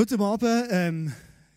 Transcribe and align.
Heute 0.00 0.18
Abend 0.18 0.68
ähm, 0.70 1.12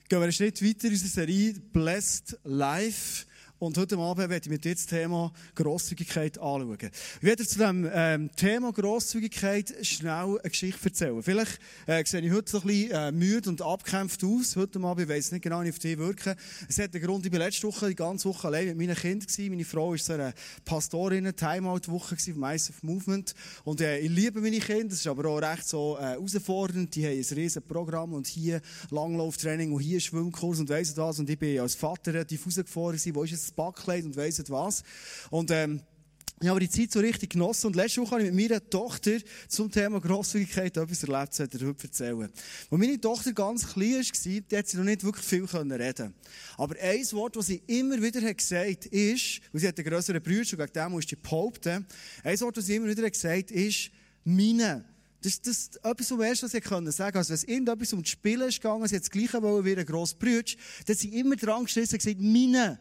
gehen 0.10 0.20
wir 0.20 0.24
einen 0.24 0.34
Schritt 0.34 0.62
weiter 0.62 0.88
in 0.88 0.92
unserer 0.92 1.08
Serie 1.08 1.54
Blessed 1.72 2.38
Life. 2.44 3.26
Und 3.60 3.78
heute 3.78 3.98
Abend 3.98 4.30
werde 4.30 4.46
ich 4.46 4.50
mit 4.50 4.66
dir 4.66 4.76
das 4.76 4.86
Thema 4.86 5.32
Grosszügigkeit 5.56 6.38
anschauen. 6.38 6.78
Ich 6.82 7.24
werde 7.24 7.48
zu 7.48 7.60
dem 7.60 7.90
ähm, 7.94 8.30
Thema 8.36 8.74
Grosszügigkeit 8.74 9.74
schnell 9.86 10.38
eine 10.40 10.50
Geschichte 10.50 10.86
erzählen. 10.86 11.24
Vielleicht 11.24 11.60
äh, 11.86 12.04
sehe 12.06 12.20
ich 12.22 12.32
heute 12.34 12.52
so 12.52 12.60
ein 12.60 12.68
bisschen 12.68 12.92
äh, 12.92 13.12
müde 13.14 13.50
und 13.50 13.62
abgekämpft 13.62 14.22
aus. 14.26 14.58
Heute 14.58 14.80
Abend, 14.82 15.04
ich 15.04 15.10
weiß 15.10 15.32
nicht 15.32 15.44
genau, 15.44 15.62
wie 15.62 15.70
ich 15.70 15.76
auf 15.76 15.80
dich 15.80 15.98
wirke. 15.98 16.36
Es 16.68 16.78
hat 16.78 16.94
einen 16.94 17.04
Grund, 17.06 17.26
ich 17.26 17.32
war 17.32 17.40
letzte 17.40 17.68
Woche 17.68 17.88
die 17.88 17.96
ganze 17.96 18.28
Woche 18.28 18.48
allein 18.48 18.68
mit 18.68 18.78
meinen 18.78 18.96
Kindern. 18.96 19.28
Gewesen. 19.28 19.52
Meine 19.52 19.66
Frau 19.66 19.92
war 19.92 19.98
so 19.98 20.14
eine 20.14 20.34
Pastorin, 20.66 21.34
Timeout-Woche 21.34 22.18
vom 22.18 22.44
ISF 22.44 22.84
Movement. 22.84 23.34
Und 23.64 23.80
äh, 23.80 24.00
ich 24.00 24.10
liebe 24.10 24.42
meine 24.42 24.60
Kinder. 24.60 24.90
Das 24.90 25.00
ist 25.00 25.08
aber 25.08 25.30
auch 25.30 25.38
recht 25.38 25.68
so 25.68 25.98
äh, 25.98 26.02
herausfordernd. 26.02 26.94
Die 26.96 27.06
haben 27.06 27.12
ein 27.12 27.36
riesiges 27.36 27.62
Programm 27.66 28.14
und 28.14 28.28
hier 28.28 28.62
Langlauftraining 28.90 29.72
und 29.72 29.80
hier 29.80 30.02
Schwimmkurs 30.02 30.60
und 30.60 30.70
weiss 30.70 30.98
was. 30.98 31.20
Und 31.20 31.30
ich 31.30 31.40
bin 31.40 31.60
als 31.62 31.76
Vater 31.76 32.14
relativ 32.14 32.46
rausgefahren. 32.46 33.00
Wo 33.14 33.24
ist 33.24 33.32
es 33.32 33.43
Backkleid 33.52 34.06
und 34.06 34.16
weiss 34.16 34.42
was. 34.50 34.84
Und, 35.30 35.52
ähm, 35.52 35.82
ich 36.44 36.50
habe 36.50 36.60
die 36.60 36.70
Zeit 36.70 36.92
so 36.92 37.00
richtig 37.00 37.30
genossen 37.30 37.68
und 37.68 37.76
letzte 37.78 38.02
Woche 38.02 38.12
habe 38.12 38.24
ich 38.24 38.34
mit 38.34 38.50
meiner 38.50 38.70
Tochter 38.70 39.18
zum 39.48 39.72
Thema 39.72 40.02
Grosszügigkeit 40.02 40.76
etwas 40.76 41.04
erlebt, 41.04 41.40
das 41.40 41.40
ich 41.40 41.66
heute 41.66 41.84
erzählen. 41.86 42.22
Als 42.24 42.32
meine 42.70 43.00
Tochter 43.00 43.32
ganz 43.32 43.66
klein 43.66 43.94
war, 43.94 44.60
hat 44.60 44.68
sie 44.68 44.78
noch 44.78 44.84
nicht 44.84 45.06
wirklich 45.06 45.26
viel 45.26 45.46
reden 45.46 46.14
Aber 46.58 46.76
ein 46.82 47.12
Wort, 47.14 47.38
das 47.38 47.46
sie 47.46 47.64
immer 47.68 48.02
wieder 48.02 48.22
hat 48.22 48.38
gesagt 48.38 48.88
ist, 48.88 49.40
weil 49.54 49.62
sie 49.62 49.68
hat 49.70 49.78
einen 49.78 49.88
grösseren 49.88 50.22
Bruder, 50.22 50.40
und 50.40 50.58
gegen 50.58 50.74
den 50.74 50.92
musste 50.92 51.16
ich 51.16 51.22
behaupten, 51.22 51.86
ein 52.26 52.40
Wort, 52.42 52.58
das 52.58 52.66
sie 52.66 52.76
immer 52.76 52.90
wieder 52.90 53.06
hat 53.06 53.14
gesagt 53.14 53.52
ist, 53.52 53.92
meine. 54.26 54.84
Das 55.22 55.32
ist 55.32 55.48
das, 55.48 55.70
etwas, 55.78 56.12
was 56.12 56.26
erst, 56.26 56.44
was 56.44 56.52
sie 56.52 56.58
sagen 56.58 56.68
konnte. 56.68 57.18
Also, 57.18 57.30
wenn 57.30 57.36
es 57.36 57.44
irgendetwas 57.46 57.94
um 57.94 58.02
das 58.02 58.10
Spielen 58.10 58.50
gegangen, 58.50 58.86
sie 58.90 58.96
hat 58.98 59.04
das 59.04 59.10
Gleiche 59.10 59.42
wollen 59.42 59.64
wie 59.64 59.78
ein 59.78 59.86
grosser 59.86 60.18
Bruder, 60.18 60.44
dann 60.86 60.94
hat 60.94 60.98
sie 60.98 61.18
immer 61.18 61.38
dran 61.38 61.64
gestellt 61.64 61.94
und 61.94 62.00
gesagt, 62.00 62.20
meine. 62.20 62.80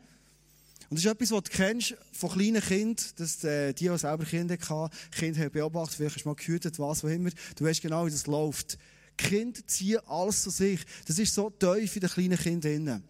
Und 0.92 0.98
das 0.98 1.06
ist 1.06 1.10
etwas, 1.10 1.30
was 1.30 1.44
du 1.44 1.50
kennst 1.52 1.96
von 2.12 2.30
kleinen 2.32 2.60
Kindern, 2.60 3.02
dass 3.16 3.42
äh, 3.44 3.72
die, 3.72 3.88
die 3.88 3.96
selber 3.96 4.26
Kinder 4.26 4.58
hatten, 4.60 4.94
Kinder 5.10 5.40
haben 5.40 5.50
beobachtet, 5.50 5.96
vielleicht 5.96 6.16
hast 6.16 6.24
du 6.24 6.28
mal 6.28 6.34
gehütet, 6.34 6.78
was 6.78 7.02
auch 7.02 7.08
immer. 7.08 7.30
Du 7.56 7.64
weißt 7.64 7.80
genau, 7.80 8.04
wie 8.04 8.10
das 8.10 8.26
läuft. 8.26 8.76
Kinder 9.16 9.66
ziehen 9.66 10.00
alles 10.06 10.42
zu 10.42 10.50
sich. 10.50 10.80
Das 11.06 11.18
ist 11.18 11.32
so 11.32 11.48
tief 11.48 11.96
in 11.96 12.00
den 12.02 12.10
kleinen 12.10 12.36
Kindern 12.38 13.02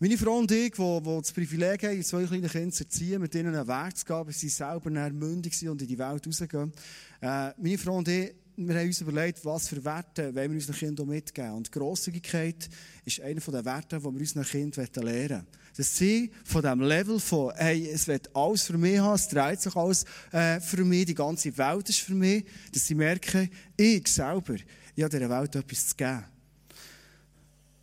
Meine 0.00 0.18
Frau 0.18 0.36
und 0.36 0.52
ich, 0.52 0.72
die, 0.72 0.76
die 0.76 1.18
das 1.18 1.32
Privileg 1.32 1.82
haben, 1.82 2.02
zwei 2.04 2.26
kleine 2.26 2.48
Kinder 2.50 2.72
zu 2.72 2.84
erziehen, 2.84 3.22
mit 3.22 3.34
ihnen 3.34 3.54
einen 3.54 3.66
Weg 3.66 3.96
zu 3.96 4.04
gehen, 4.04 4.26
bis 4.26 4.40
sie 4.40 4.50
selber 4.50 4.90
mündig 4.90 5.54
sind 5.54 5.70
und 5.70 5.80
in 5.80 5.88
die 5.88 5.98
Welt 5.98 6.26
rausgehen. 6.26 6.74
Äh, 7.22 7.52
meine 7.56 7.78
Frau 7.78 7.96
und 7.96 8.08
ich, 8.08 8.34
wir 8.56 8.74
haben 8.74 8.86
uns 8.86 9.00
überlegt, 9.00 9.44
was 9.44 9.68
für 9.68 9.84
Werte 9.84 10.34
wollen 10.34 10.50
wir 10.50 10.56
unseren 10.56 10.76
Kindern 10.76 11.08
mitgeben. 11.08 11.52
Und 11.52 11.72
Grosszügigkeit 11.72 12.68
ist 13.04 13.20
einer 13.20 13.40
der 13.40 13.64
Werte, 13.64 13.98
die 13.98 14.04
wir 14.04 14.10
unseren 14.10 14.44
Kindern 14.44 14.88
lernen 14.96 15.30
wollen. 15.30 15.46
Dass 15.76 15.96
sie 15.96 16.30
von 16.44 16.62
dem 16.62 16.80
Level 16.82 17.18
von, 17.18 17.52
hey, 17.56 17.88
es 17.88 18.06
wird 18.06 18.34
alles 18.36 18.64
für 18.64 18.76
mich 18.76 18.98
haben, 18.98 19.14
es 19.14 19.28
dreht 19.28 19.60
sich 19.60 19.74
alles 19.74 20.04
äh, 20.32 20.60
für 20.60 20.84
mich, 20.84 21.06
die 21.06 21.14
ganze 21.14 21.56
Welt 21.56 21.88
ist 21.88 22.00
für 22.00 22.14
mich, 22.14 22.44
dass 22.72 22.86
sie 22.86 22.94
merken, 22.94 23.48
ich 23.76 24.06
selber, 24.08 24.56
ich 24.94 25.02
habe 25.02 25.16
dieser 25.16 25.30
Welt 25.30 25.56
etwas 25.56 25.88
zu 25.88 25.96
geben. 25.96 26.24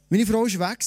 Meine 0.10 0.26
Frau 0.26 0.42
war 0.44 0.72
weg. 0.72 0.84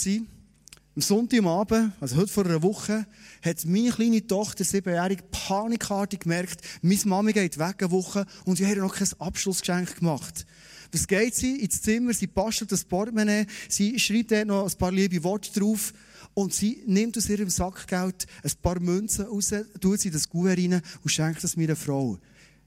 Am 0.95 1.01
Sonntagabend, 1.01 1.93
also 2.03 2.17
heute 2.17 2.29
vor 2.29 2.45
einer 2.45 2.62
Woche, 2.62 3.07
hat 3.41 3.65
meine 3.65 3.89
kleine 3.89 4.27
Tochter, 4.27 4.62
siebenjährig, 4.62 5.21
panikartig 5.31 6.21
gemerkt, 6.21 6.61
meine 6.83 7.01
Mami 7.07 7.33
geht 7.33 7.57
weg 7.57 7.77
eine 7.79 7.91
Woche 7.91 8.27
und 8.45 8.57
sie 8.57 8.67
hat 8.67 8.77
noch 8.77 8.95
kein 8.95 9.09
Abschlussgeschenk 9.19 10.01
gemacht. 10.01 10.45
Was 10.93 11.07
geht 11.07 11.35
sie 11.35 11.61
ins 11.61 11.81
Zimmer, 11.81 12.13
sie 12.13 12.27
bastelt 12.27 12.73
das 12.73 12.85
Portemonnaie, 12.85 13.47
sie 13.70 13.98
schreibt 13.98 14.33
dort 14.33 14.48
noch 14.48 14.70
ein 14.70 14.77
paar 14.77 14.93
liebe 14.93 15.25
Worte 15.25 15.59
drauf 15.59 15.95
und 16.35 16.53
sie 16.53 16.83
nimmt 16.87 17.17
aus 17.17 17.31
ihrem 17.31 17.48
Sackgeld 17.48 18.27
ein 18.45 18.53
paar 18.61 18.79
Münzen 18.79 19.25
raus, 19.25 19.51
tut 19.81 19.98
sie 19.98 20.11
das 20.11 20.29
Gouverne 20.29 20.74
rein 20.74 20.83
und 21.03 21.09
schenkt 21.09 21.42
das 21.42 21.57
meiner 21.57 21.74
Frau. 21.74 22.19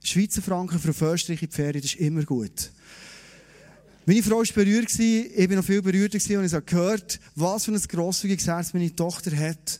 Schweizer 0.03 0.41
Franken 0.41 0.79
für 0.79 0.95
Försterich 0.95 1.43
in 1.43 1.49
die 1.49 1.55
Ferien, 1.55 1.81
das 1.83 1.93
ist 1.93 2.01
immer 2.01 2.23
gut. 2.23 2.71
Meine 4.07 4.21
Frau 4.21 4.37
war 4.37 4.45
berührt, 4.53 4.99
ich 4.99 5.49
war 5.49 5.55
noch 5.55 5.65
viel 5.65 5.81
berührter 5.81 6.17
und 6.37 6.45
ich 6.45 6.53
habe 6.53 6.63
gehört, 6.63 7.19
was 7.33 7.65
für 7.65 7.71
ein 7.71 7.81
grosszügiges 7.81 8.45
Herz 8.45 8.71
meine 8.71 8.95
Tochter 8.95 9.35
hat. 9.35 9.79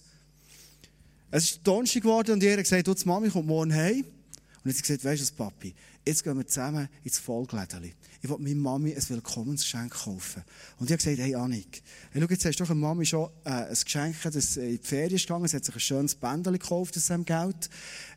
Es 1.29 1.43
ist 1.43 1.59
Donnerstag 1.63 2.01
geworden 2.01 2.31
und 2.31 2.41
ihr 2.41 2.53
hat 2.53 2.59
gesagt, 2.59 2.87
du, 2.87 2.95
Mami 3.05 3.29
kommt 3.29 3.45
morgen 3.45 3.71
heim. 3.71 4.03
Und 4.63 4.71
jetzt 4.71 4.79
hat 4.79 4.85
sie 4.87 4.93
gesagt, 4.93 5.05
weißt 5.05 5.29
du 5.29 5.35
Papi, 5.35 5.75
jetzt 6.07 6.23
gehen 6.23 6.35
wir 6.35 6.47
zusammen 6.47 6.89
ins 7.03 7.19
Vollglädeli. 7.19 7.93
Ich 8.23 8.27
will 8.27 8.37
meiner 8.39 8.55
Mami 8.55 8.95
ein 8.95 9.09
Willkommensgeschenk 9.09 9.93
kaufen. 9.93 10.41
Und 10.79 10.89
ich 10.89 10.93
habe 10.93 11.03
gesagt, 11.03 11.19
hey 11.19 11.35
Annik, 11.35 11.83
hey, 12.11 12.19
schau, 12.19 12.27
jetzt 12.27 12.45
hast 12.45 12.59
du 12.59 12.63
doch 12.63 12.73
Mami 12.73 13.05
schon 13.05 13.29
äh, 13.43 13.49
ein 13.49 13.75
Geschenk, 13.75 14.15
das 14.23 14.57
in 14.57 14.71
die 14.71 14.87
Ferien 14.87 15.13
ist 15.13 15.27
gegangen, 15.27 15.47
sie 15.47 15.57
hat 15.57 15.65
sich 15.65 15.75
ein 15.75 15.79
schönes 15.79 16.15
Bändchen 16.15 16.53
gekauft 16.53 16.97
aus 16.97 17.05
seinem 17.05 17.25
Geld. 17.25 17.69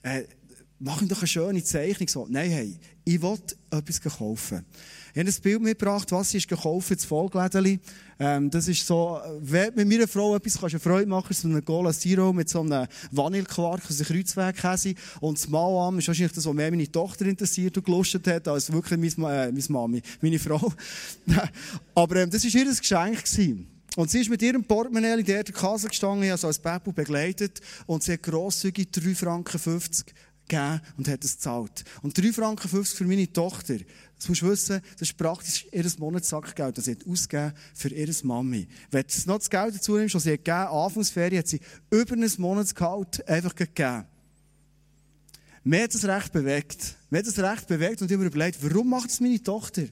Äh, 0.02 0.22
mach 0.78 1.02
ihm 1.02 1.08
doch 1.08 1.18
eine 1.18 1.26
schöne 1.26 1.62
Zeichnung. 1.62 2.08
So, 2.08 2.26
nein, 2.28 2.50
hey, 2.50 2.78
ich 3.04 3.20
will 3.20 3.38
etwas 3.70 4.00
kaufen. 4.00 4.64
Ich 5.12 5.18
habe 5.18 5.28
ein 5.28 5.42
Bild 5.42 5.62
mitgebracht, 5.62 6.12
was 6.12 6.34
ist 6.34 6.46
gekauft, 6.46 6.90
das 6.90 7.04
Vollglädeli. 7.04 7.80
Ähm, 8.20 8.50
das 8.50 8.68
ist 8.68 8.86
so, 8.86 9.20
wenn 9.40 9.74
mit 9.74 9.88
meiner 9.88 10.06
Frau 10.06 10.36
etwas 10.36 10.58
kannst 10.58 10.74
du 10.74 10.78
Freude 10.78 11.06
machen, 11.06 11.32
so 11.32 11.48
eine 11.48 11.62
Cola 11.62 11.92
Zero 11.92 12.32
mit 12.32 12.48
so 12.48 12.60
einem 12.60 12.86
Vanillequark, 13.10 13.82
also 13.88 14.04
Kreuzwegkäse. 14.04 14.94
Und 15.20 15.38
das 15.38 15.48
Mauam 15.48 15.98
ist 15.98 16.08
wahrscheinlich 16.08 16.34
das, 16.34 16.46
was 16.46 16.54
mehr 16.54 16.70
meine 16.70 16.90
Tochter 16.90 17.26
interessiert 17.26 17.76
und 17.76 17.84
gelustet 17.84 18.26
hat, 18.26 18.46
als 18.48 18.72
wirklich 18.72 19.16
meine, 19.16 19.46
äh, 19.46 19.52
meine 19.52 19.64
Mami, 19.68 20.02
meine 20.20 20.38
Frau. 20.38 20.72
Aber 21.94 22.16
ähm, 22.16 22.30
das 22.30 22.44
war 22.44 22.60
ihr 22.60 22.66
Geschenk. 22.66 23.24
Gewesen. 23.24 23.66
Und 23.96 24.10
sie 24.10 24.20
ist 24.20 24.30
mit 24.30 24.42
ihrem 24.42 24.62
Portemonnaie 24.62 25.18
in 25.18 25.24
der 25.24 25.42
Kasse 25.42 25.88
gestanden, 25.88 26.30
habe 26.30 26.46
als 26.46 26.58
Babu 26.60 26.92
begleitet, 26.92 27.60
und 27.86 28.02
sie 28.02 28.12
hat 28.12 28.22
grosszügig 28.22 28.90
3,50 28.92 29.14
Franken 29.16 29.60
gegeben 30.48 30.80
und 30.96 31.08
hat 31.08 31.24
es 31.24 31.36
gezahlt. 31.36 31.84
Und 32.02 32.18
3,50 32.18 32.32
Franken 32.32 32.84
für 32.84 33.04
meine 33.04 33.32
Tochter, 33.32 33.76
das 34.16 34.28
musst 34.28 34.42
du 34.42 34.48
wissen, 34.48 34.80
das 34.98 35.08
ist 35.08 35.16
praktisch 35.16 35.66
ihr 35.70 35.84
Monatssackgeld, 35.98 36.76
das 36.76 36.86
sie 36.86 36.92
hat 36.92 37.06
ausgegeben 37.06 37.52
für 37.74 37.88
ihre 37.88 38.12
Mami. 38.24 38.66
Wenn 38.90 39.04
du 39.04 39.28
noch 39.28 39.38
das 39.38 39.50
Geld 39.50 39.74
dazu 39.74 39.96
nimmst, 39.96 40.14
was 40.14 40.24
sie 40.24 40.32
hat 40.32 40.44
gegeben, 40.44 40.66
Anfangsferien, 40.68 41.38
hat 41.38 41.48
sie 41.48 41.60
über 41.90 42.14
ein 42.14 42.32
Monatsgehalt 42.38 43.28
einfach 43.28 43.54
gegeben. 43.54 44.06
Mir 45.64 45.82
hat 45.82 45.94
das 45.94 46.04
recht 46.04 46.32
bewegt. 46.32 46.96
Mir 47.10 47.18
hat 47.18 47.26
das 47.26 47.38
recht 47.38 47.66
bewegt 47.68 48.00
und 48.00 48.10
ich 48.10 48.14
habe 48.14 48.24
mir 48.24 48.30
überlegt, 48.30 48.58
warum 48.62 48.88
macht 48.88 49.10
es 49.10 49.20
meine 49.20 49.42
Tochter? 49.42 49.84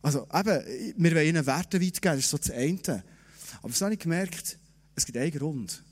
Also, 0.00 0.26
eben, 0.32 0.94
wir 0.96 1.14
wollen 1.14 1.28
ihnen 1.28 1.46
Werte 1.46 1.80
weitergeben, 1.80 2.16
das 2.16 2.18
ist 2.18 2.30
so 2.30 2.38
das 2.38 2.50
eine. 2.50 3.04
Aber 3.60 3.72
was 3.72 3.80
habe 3.80 3.92
ich 3.92 4.00
gemerkt? 4.00 4.58
Es 4.96 5.06
gibt 5.06 5.18
einen 5.18 5.30
Grund. 5.30 5.82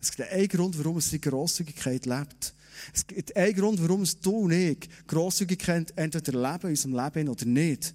Es 0.00 0.10
gibt 0.10 0.30
einen 0.30 0.48
Grund, 0.48 0.78
warum 0.78 0.96
es 0.96 1.10
die 1.10 1.20
Grosszügigkeit 1.20 2.06
lebt. 2.06 2.54
Es 2.94 3.06
gibt 3.06 3.36
einen 3.36 3.54
Grund, 3.54 3.82
warum 3.82 4.02
es 4.02 4.18
du 4.18 4.44
und 4.44 4.52
ich 4.52 4.88
Grosszügigkeit 5.06 5.92
entweder 5.96 6.32
leben 6.32 6.66
in 6.66 6.70
unserem 6.70 6.94
Leben 6.94 7.28
oder 7.28 7.44
nicht. 7.44 7.94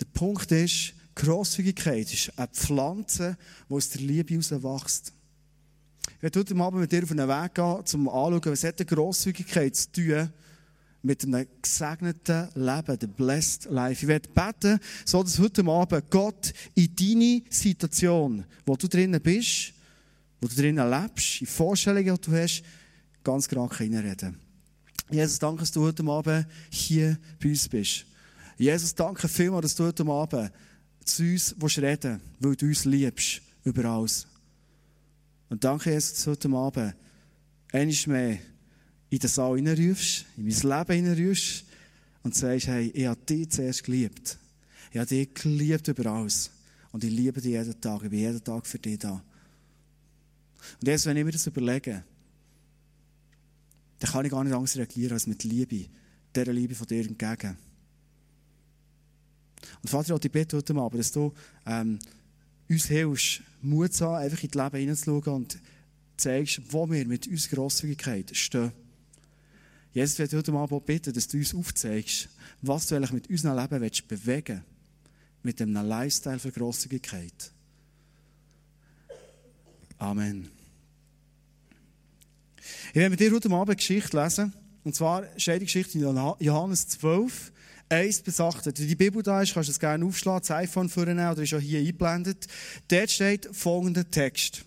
Der 0.00 0.06
Punkt 0.06 0.50
ist, 0.52 0.94
Grosszügigkeit 1.14 2.12
ist 2.12 2.32
eine 2.36 2.48
Pflanze, 2.48 3.36
die 3.68 3.74
aus 3.74 3.90
der 3.90 4.00
Liebe 4.00 4.34
herauswächst. 4.34 5.12
Ich 6.16 6.22
werde 6.22 6.40
heute 6.40 6.56
Abend 6.56 6.80
mit 6.80 6.92
dir 6.92 7.02
auf 7.02 7.10
einen 7.10 7.28
Weg 7.28 7.54
gehen, 7.54 7.64
um 7.64 8.08
anzuschauen, 8.08 8.52
was 8.52 8.64
hat 8.64 8.86
Grosszügigkeit 8.86 9.76
zu 9.76 9.92
tun 9.92 10.32
mit 11.04 11.22
einem 11.22 11.46
gesegneten 11.60 12.48
Leben, 12.54 12.98
dem 12.98 13.10
Blessed 13.10 13.66
Life. 13.66 14.02
Ich 14.02 14.08
werde 14.08 14.28
beten, 14.30 14.80
so 15.04 15.22
dass 15.22 15.38
heute 15.38 15.64
Abend 15.66 16.10
Gott 16.10 16.52
in 16.74 16.96
deine 16.96 17.42
Situation, 17.50 18.44
wo 18.64 18.74
du 18.74 18.88
drinnen 18.88 19.20
bist, 19.20 19.74
wo 20.40 20.48
du 20.48 20.54
drinnen 20.54 20.90
lebst, 20.90 21.42
in 21.42 21.46
Vorstellungen, 21.46 22.14
die 22.14 22.20
du 22.20 22.32
hast, 22.32 22.62
ganz 23.24 23.48
krank 23.48 23.76
hineinreden. 23.78 24.38
Jesus, 25.10 25.38
danke, 25.38 25.60
dass 25.60 25.72
du 25.72 25.82
heute 25.82 26.04
Abend 26.04 26.46
hier 26.70 27.18
bei 27.42 27.50
uns 27.50 27.68
bist. 27.68 28.06
Jesus, 28.56 28.94
danke 28.94 29.28
vielmals, 29.28 29.62
dass 29.62 29.74
du 29.74 29.84
heute 29.84 30.06
Abend 30.06 30.52
zu 31.04 31.22
uns 31.24 31.78
reden 31.78 32.20
willst, 32.38 32.44
weil 32.44 32.56
du 32.56 32.66
uns 32.66 32.84
liebst, 32.84 33.42
über 33.64 33.84
alles. 33.86 34.26
Und 35.48 35.64
danke, 35.64 35.90
Jesus, 35.92 36.14
dass 36.14 36.24
du 36.24 36.30
heute 36.30 36.48
Abend 36.50 36.94
einmal 37.72 37.96
mehr 38.06 38.38
in 39.10 39.18
den 39.18 39.28
Saal 39.28 39.56
hineinrufst, 39.56 40.26
in 40.36 40.44
mein 40.44 40.54
Leben 40.54 40.94
hineinrufst 40.94 41.64
und 42.22 42.34
sagst, 42.34 42.66
hey, 42.66 42.90
ich 42.94 43.06
habe 43.06 43.20
dich 43.20 43.50
zuerst 43.50 43.84
geliebt. 43.84 44.38
Ich 44.90 44.98
habe 44.98 45.06
dich 45.06 45.34
geliebt 45.34 45.86
über 45.88 46.06
alles. 46.10 46.50
Und 46.92 47.04
ich 47.04 47.10
liebe 47.10 47.40
dich 47.40 47.52
jeden 47.52 47.80
Tag. 47.80 48.02
Ich 48.04 48.10
bin 48.10 48.20
jeden 48.20 48.42
Tag 48.42 48.66
für 48.66 48.78
dich 48.78 48.98
da. 48.98 49.22
Und 50.80 50.88
jetzt, 50.88 51.06
wenn 51.06 51.16
ich 51.16 51.24
mir 51.24 51.32
das 51.32 51.46
überlege, 51.46 52.04
dann 53.98 54.10
kann 54.10 54.24
ich 54.24 54.30
gar 54.30 54.44
nicht 54.44 54.52
anders 54.52 54.76
reagieren 54.76 55.12
als 55.12 55.26
mit 55.26 55.44
Liebe, 55.44 55.86
dieser 56.34 56.52
Liebe 56.52 56.74
von 56.74 56.86
dir 56.86 57.06
entgegen. 57.06 57.56
Und 59.82 59.88
Vater, 59.88 60.18
ich 60.22 60.32
bitte 60.32 60.56
heute 60.56 60.74
Abend, 60.76 61.00
dass 61.00 61.12
du 61.12 61.32
ähm, 61.66 61.98
uns 62.68 62.86
hilfst, 62.86 63.42
Mut 63.62 63.92
zu 63.94 64.06
haben, 64.06 64.24
einfach 64.24 64.42
in 64.42 64.50
das 64.50 64.64
Leben 64.64 64.80
hineinzuschauen 64.80 65.34
und 65.34 65.58
zeigst, 66.16 66.60
wo 66.70 66.90
wir 66.90 67.06
mit 67.06 67.26
unserer 67.26 67.56
Grosszügigkeit 67.56 68.36
stehen. 68.36 68.72
Jesus 69.92 70.18
wird 70.18 70.32
heute 70.32 70.52
Abend 70.52 70.86
bitten, 70.86 71.12
dass 71.12 71.28
du 71.28 71.38
uns 71.38 71.54
aufzeigst, 71.54 72.28
was 72.62 72.86
du 72.86 72.96
eigentlich 72.96 73.12
mit 73.12 73.30
unserem 73.30 73.58
Leben 73.58 73.80
willst 73.80 74.08
bewegen 74.08 74.64
mit 75.44 75.60
einem 75.60 75.86
Lifestyle 75.86 76.38
für 76.38 76.50
Grosszügigkeit. 76.50 77.52
Amen. 79.98 80.53
Ich 82.94 83.00
werde 83.00 83.10
mit 83.10 83.18
dir 83.18 83.32
heute 83.32 83.50
Abend 83.50 83.70
eine 83.70 83.74
Geschichte 83.74 84.16
lesen. 84.16 84.54
Und 84.84 84.94
zwar 84.94 85.24
steht 85.36 85.60
die 85.60 85.64
Geschichte 85.64 85.98
in 85.98 86.16
Johannes 86.38 86.86
12, 86.86 87.50
1 87.88 88.22
bis 88.22 88.40
8. 88.40 88.66
Wenn 88.66 88.72
die 88.72 88.94
Bibel 88.94 89.20
da 89.20 89.42
ist, 89.42 89.52
kannst 89.52 89.68
du 89.68 89.72
es 89.72 89.80
gerne 89.80 90.04
aufschlagen, 90.04 90.42
das 90.46 90.52
iPhone 90.52 90.88
vornehmen 90.88 91.28
oder 91.28 91.42
ist 91.42 91.52
auch 91.54 91.58
hier 91.58 91.80
eingeblendet. 91.80 92.46
Dort 92.86 93.10
steht 93.10 93.48
folgender 93.50 94.08
Text. 94.08 94.64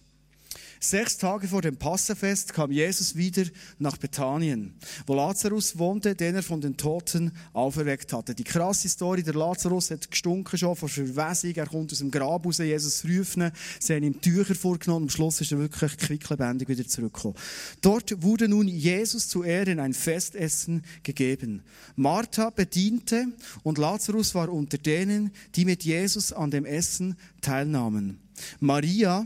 Sechs 0.80 1.18
Tage 1.18 1.48
vor 1.48 1.62
dem 1.62 1.78
Passafest 1.78 2.54
kam 2.54 2.72
Jesus 2.72 3.16
wieder 3.16 3.44
nach 3.80 3.98
Bethanien, 3.98 4.76
wo 5.06 5.16
Lazarus 5.16 5.78
wohnte, 5.78 6.16
den 6.16 6.36
er 6.36 6.44
von 6.44 6.62
den 6.62 6.78
Toten 6.78 7.32
auferweckt 7.54 8.14
hatte. 8.14 8.36
Die 8.36 8.44
krasse 8.44 8.88
Story, 8.88 9.24
der 9.24 9.34
Lazarus 9.34 9.90
hat 9.92 10.10
gestunken 10.10 10.58
schon 10.58 10.76
vor 10.76 10.90
Verwesung, 10.90 11.56
er 11.56 11.68
kommt 11.68 11.92
aus 11.92 12.00
dem 12.00 12.12
Grab 12.12 12.46
raus, 12.46 12.60
Jesus 12.60 13.04
rufen, 13.06 13.52
sie 13.80 13.96
haben 13.96 14.04
ihm 14.04 14.22
Tücher 14.22 14.56
vorgenommen, 14.56 15.06
am 15.06 15.10
Schluss 15.10 15.42
ist 15.42 15.52
er 15.52 15.60
wirklich 15.60 15.98
quicklebendig 15.98 16.70
wieder 16.70 16.88
zurückgekommen. 16.88 17.36
Dort 17.82 18.22
wurde 18.22 18.48
nun 18.48 18.68
Jesus 18.68 19.28
zu 19.28 19.44
Ehren 19.44 19.80
ein 19.80 19.94
Festessen 19.94 20.84
gegeben. 21.04 21.64
Martha 21.96 22.50
bediente 22.50 23.28
und 23.64 23.78
Lazarus 23.78 24.36
war 24.36 24.50
unter 24.50 24.78
denen, 24.78 25.32
die 25.56 25.66
mit 25.66 25.84
Jesus 25.84 26.32
an 26.34 26.52
dem 26.52 26.66
Essen 26.66 27.16
teilnahmen. 27.42 28.20
Maria, 28.60 29.26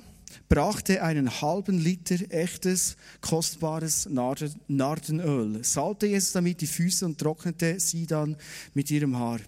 brachte 0.52 1.02
einen 1.02 1.42
halben 1.42 1.80
Liter 1.80 2.18
echtes, 2.30 2.98
kostbares 3.22 4.10
Nardenöl, 4.10 5.64
salbte 5.64 6.08
Jesus 6.08 6.34
damit 6.34 6.60
die 6.60 6.68
Füße 6.68 7.06
und 7.06 7.18
trocknete 7.18 7.80
sie 7.80 8.06
dann 8.06 8.36
mit 8.74 8.92
ihrem 8.92 9.18
Haar. 9.18 9.40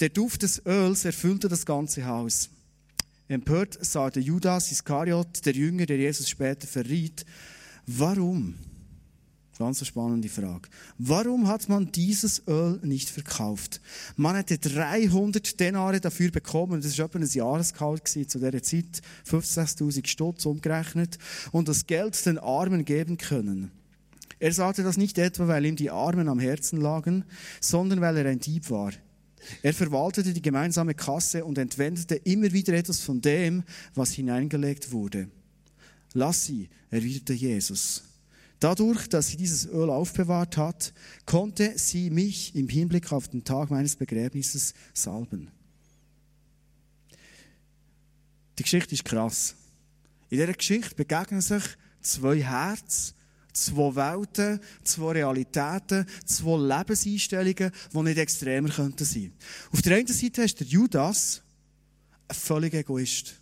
Der 0.00 0.08
Duft 0.08 0.40
des 0.42 0.64
Öls 0.64 1.04
erfüllte 1.04 1.48
das 1.48 1.66
ganze 1.66 2.06
Haus. 2.06 2.48
Empört 3.28 3.76
sah 3.84 4.08
der 4.08 4.22
Judas 4.22 4.72
Iskariot, 4.72 5.44
der 5.44 5.52
Jünger, 5.52 5.84
der 5.84 5.98
Jesus 5.98 6.30
später 6.30 6.66
verriet, 6.66 7.26
warum 7.86 8.54
Ganz 9.58 9.84
spannende 9.84 10.28
Frage. 10.28 10.68
Warum 10.98 11.48
hat 11.48 11.68
man 11.68 11.90
dieses 11.90 12.46
Öl 12.46 12.78
nicht 12.84 13.10
verkauft? 13.10 13.80
Man 14.14 14.36
hätte 14.36 14.56
300 14.56 15.58
Denare 15.58 16.00
dafür 16.00 16.30
bekommen. 16.30 16.80
Das 16.80 16.96
war 16.96 17.06
etwa 17.06 17.18
ein 17.18 17.26
Jahresgehalt 17.26 18.06
zu 18.06 18.20
dieser 18.22 18.62
Zeit. 18.62 19.02
50.000 19.28 20.06
Stutz 20.06 20.46
umgerechnet. 20.46 21.18
Und 21.50 21.66
das 21.66 21.88
Geld 21.88 22.24
den 22.24 22.38
Armen 22.38 22.84
geben 22.84 23.18
können. 23.18 23.72
Er 24.38 24.52
sagte 24.52 24.84
das 24.84 24.96
nicht 24.96 25.18
etwa, 25.18 25.48
weil 25.48 25.66
ihm 25.66 25.74
die 25.74 25.90
Armen 25.90 26.28
am 26.28 26.38
Herzen 26.38 26.80
lagen, 26.80 27.24
sondern 27.60 28.00
weil 28.00 28.16
er 28.18 28.26
ein 28.26 28.38
Dieb 28.38 28.70
war. 28.70 28.92
Er 29.62 29.74
verwaltete 29.74 30.32
die 30.32 30.42
gemeinsame 30.42 30.94
Kasse 30.94 31.44
und 31.44 31.58
entwendete 31.58 32.14
immer 32.14 32.52
wieder 32.52 32.74
etwas 32.74 33.00
von 33.00 33.20
dem, 33.20 33.64
was 33.96 34.12
hineingelegt 34.12 34.92
wurde. 34.92 35.28
Lass 36.12 36.44
sie, 36.44 36.68
erwiderte 36.90 37.32
Jesus. 37.32 38.04
Dadurch, 38.60 39.08
dass 39.08 39.28
sie 39.28 39.36
dieses 39.36 39.66
Öl 39.66 39.88
aufbewahrt 39.88 40.56
hat, 40.56 40.92
konnte 41.26 41.78
sie 41.78 42.10
mich 42.10 42.54
im 42.56 42.68
Hinblick 42.68 43.12
auf 43.12 43.28
den 43.28 43.44
Tag 43.44 43.70
meines 43.70 43.94
Begräbnisses 43.94 44.74
salben. 44.92 45.50
Die 48.58 48.64
Geschichte 48.64 48.94
ist 48.94 49.04
krass. 49.04 49.54
In 50.28 50.38
dieser 50.38 50.52
Geschichte 50.52 50.94
begegnen 50.96 51.40
sich 51.40 51.62
zwei 52.00 52.42
Herzen, 52.42 53.14
zwei 53.52 53.94
Welten, 53.94 54.60
zwei 54.82 55.12
Realitäten, 55.12 56.06
zwei 56.26 56.58
Lebenseinstellungen, 56.58 57.70
die 57.92 58.02
nicht 58.02 58.18
extremer 58.18 58.70
könnten 58.70 59.04
sein. 59.04 59.32
Auf 59.70 59.82
der 59.82 59.98
einen 59.98 60.08
Seite 60.08 60.42
hast 60.42 60.60
du 60.60 60.64
Judas, 60.64 61.42
ein 62.26 62.34
völliger 62.34 62.78
Egoist. 62.78 63.34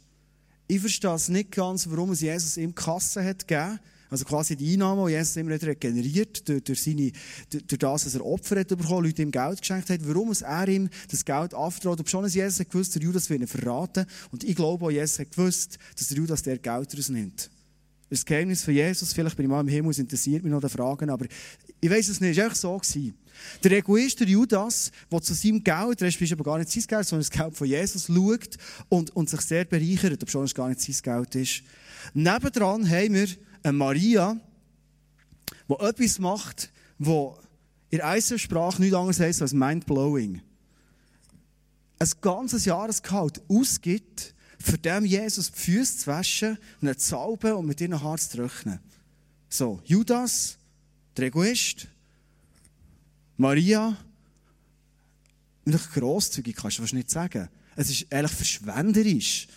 Ich 0.69 0.81
verstehe 0.81 1.15
es 1.15 1.29
nicht 1.29 1.53
ganz, 1.53 1.89
warum 1.89 2.11
es 2.11 2.21
Jesus 2.21 2.59
ihm 2.59 2.75
Kasse 2.75 3.25
hat 3.25 3.49
gegeben 3.49 3.81
also 4.11 4.25
quasi 4.25 4.57
die 4.57 4.75
Einnahmen, 4.75 5.07
die 5.07 5.13
Jesus 5.13 5.37
immer 5.37 5.55
wieder 5.55 5.75
generiert 5.75 6.49
durch, 6.49 6.63
durch, 6.63 6.83
seine, 6.83 7.11
durch, 7.51 7.79
das, 7.79 8.05
dass 8.05 8.15
er 8.15 8.25
Opfer 8.25 8.61
hat 8.61 8.69
bekommen, 8.69 9.05
Leute 9.05 9.23
ihm 9.23 9.31
Geld 9.31 9.61
geschenkt 9.61 9.91
hat, 9.91 10.01
warum 10.03 10.31
es 10.31 10.43
er 10.43 10.69
ihm 10.69 10.89
das 11.11 11.25
Geld 11.25 11.55
anvertraut. 11.55 12.01
Ob 12.01 12.09
schon 12.09 12.27
Jesus 12.27 12.61
hat 12.61 12.71
gewusst, 12.71 12.95
der 12.95 13.03
Judas 13.03 13.29
will 13.31 13.41
ihn 13.41 13.47
verraten. 13.47 14.07
Und 14.31 14.45
ich 14.45 14.55
glaube 14.55 14.85
auch, 14.85 14.91
Jesus 14.91 15.19
hat 15.19 15.31
gewusst, 15.31 15.79
dass 15.97 16.09
der 16.09 16.19
Judas 16.19 16.43
der 16.43 16.59
Geld 16.59 16.97
rausnimmt. 16.97 17.51
Das 18.09 18.25
Geheimnis 18.25 18.63
von 18.63 18.73
Jesus, 18.73 19.13
vielleicht 19.13 19.37
bin 19.37 19.47
ich 19.47 19.51
mal 19.51 19.61
im 19.61 19.69
Himmel, 19.69 19.91
es 19.91 19.99
interessiert 19.99 20.45
mich 20.45 20.53
noch 20.53 20.61
die 20.61 20.69
Fragen, 20.69 21.11
aber 21.11 21.27
ich 21.81 21.91
weiß 21.91 22.09
es 22.09 22.21
nicht, 22.21 22.33
es 22.33 22.39
war 22.39 22.47
echt 22.47 22.57
so. 22.57 22.79
Gewesen. 22.79 23.15
Der 23.65 23.73
Egoist, 23.73 24.21
der 24.21 24.29
Judas, 24.29 24.93
der 25.11 25.23
zu 25.23 25.35
seinem 25.35 25.63
Geld, 25.63 26.01
das 26.01 26.15
ist 26.15 26.33
aber 26.33 26.45
gar 26.45 26.59
nicht 26.59 26.71
sein 26.71 26.85
Geld, 26.87 27.07
sondern 27.07 27.29
das 27.29 27.31
Geld 27.31 27.57
von 27.57 27.67
Jesus 27.67 28.07
schaut 28.07 28.57
und, 28.89 29.15
und 29.15 29.29
sich 29.29 29.41
sehr 29.41 29.65
bereichert, 29.65 30.23
ob 30.23 30.31
schon 30.31 30.45
es 30.45 30.55
gar 30.55 30.69
nicht 30.69 30.81
sein 30.81 30.97
Geld 31.03 31.35
ist. 31.35 31.63
Nebendran 32.15 32.89
haben 32.89 33.15
wir 33.15 33.29
eine 33.67 33.77
Maria, 33.77 34.41
die 35.69 35.75
etwas 35.75 36.19
macht, 36.19 36.71
wo 36.99 37.39
in 37.91 38.01
Eisersprache 38.01 38.81
nichts 38.81 38.97
anderes 38.97 39.21
heisst 39.21 39.43
als 39.43 39.53
mindblowing. 39.53 40.43
Ein 41.99 42.11
ganzes 42.21 42.65
Jahresgehalt 42.65 43.43
ausgibt, 43.49 44.35
für 44.59 44.79
dem 44.79 45.05
Jesus 45.05 45.51
die 45.53 45.59
Füße 45.59 45.99
zu 45.99 46.07
waschen, 46.09 46.59
ihn 46.81 46.99
zu 46.99 47.09
salben 47.09 47.53
und 47.55 47.67
mit 47.67 47.81
ihren 47.81 48.03
Haaren 48.03 48.19
zu 48.19 48.37
trocknen. 48.37 48.81
So, 49.49 49.81
Judas, 49.85 50.59
der 51.17 51.27
Egoist, 51.27 51.89
Maria, 53.37 53.97
nicht 55.65 55.93
grosszügig, 55.93 56.57
kannst 56.57 56.79
du 56.79 56.83
fast 56.83 56.95
nicht 56.95 57.11
sagen. 57.11 57.49
Es 57.75 57.91
ist 57.91 58.13
eigentlich 58.13 58.33
verschwenderisch. 58.33 59.49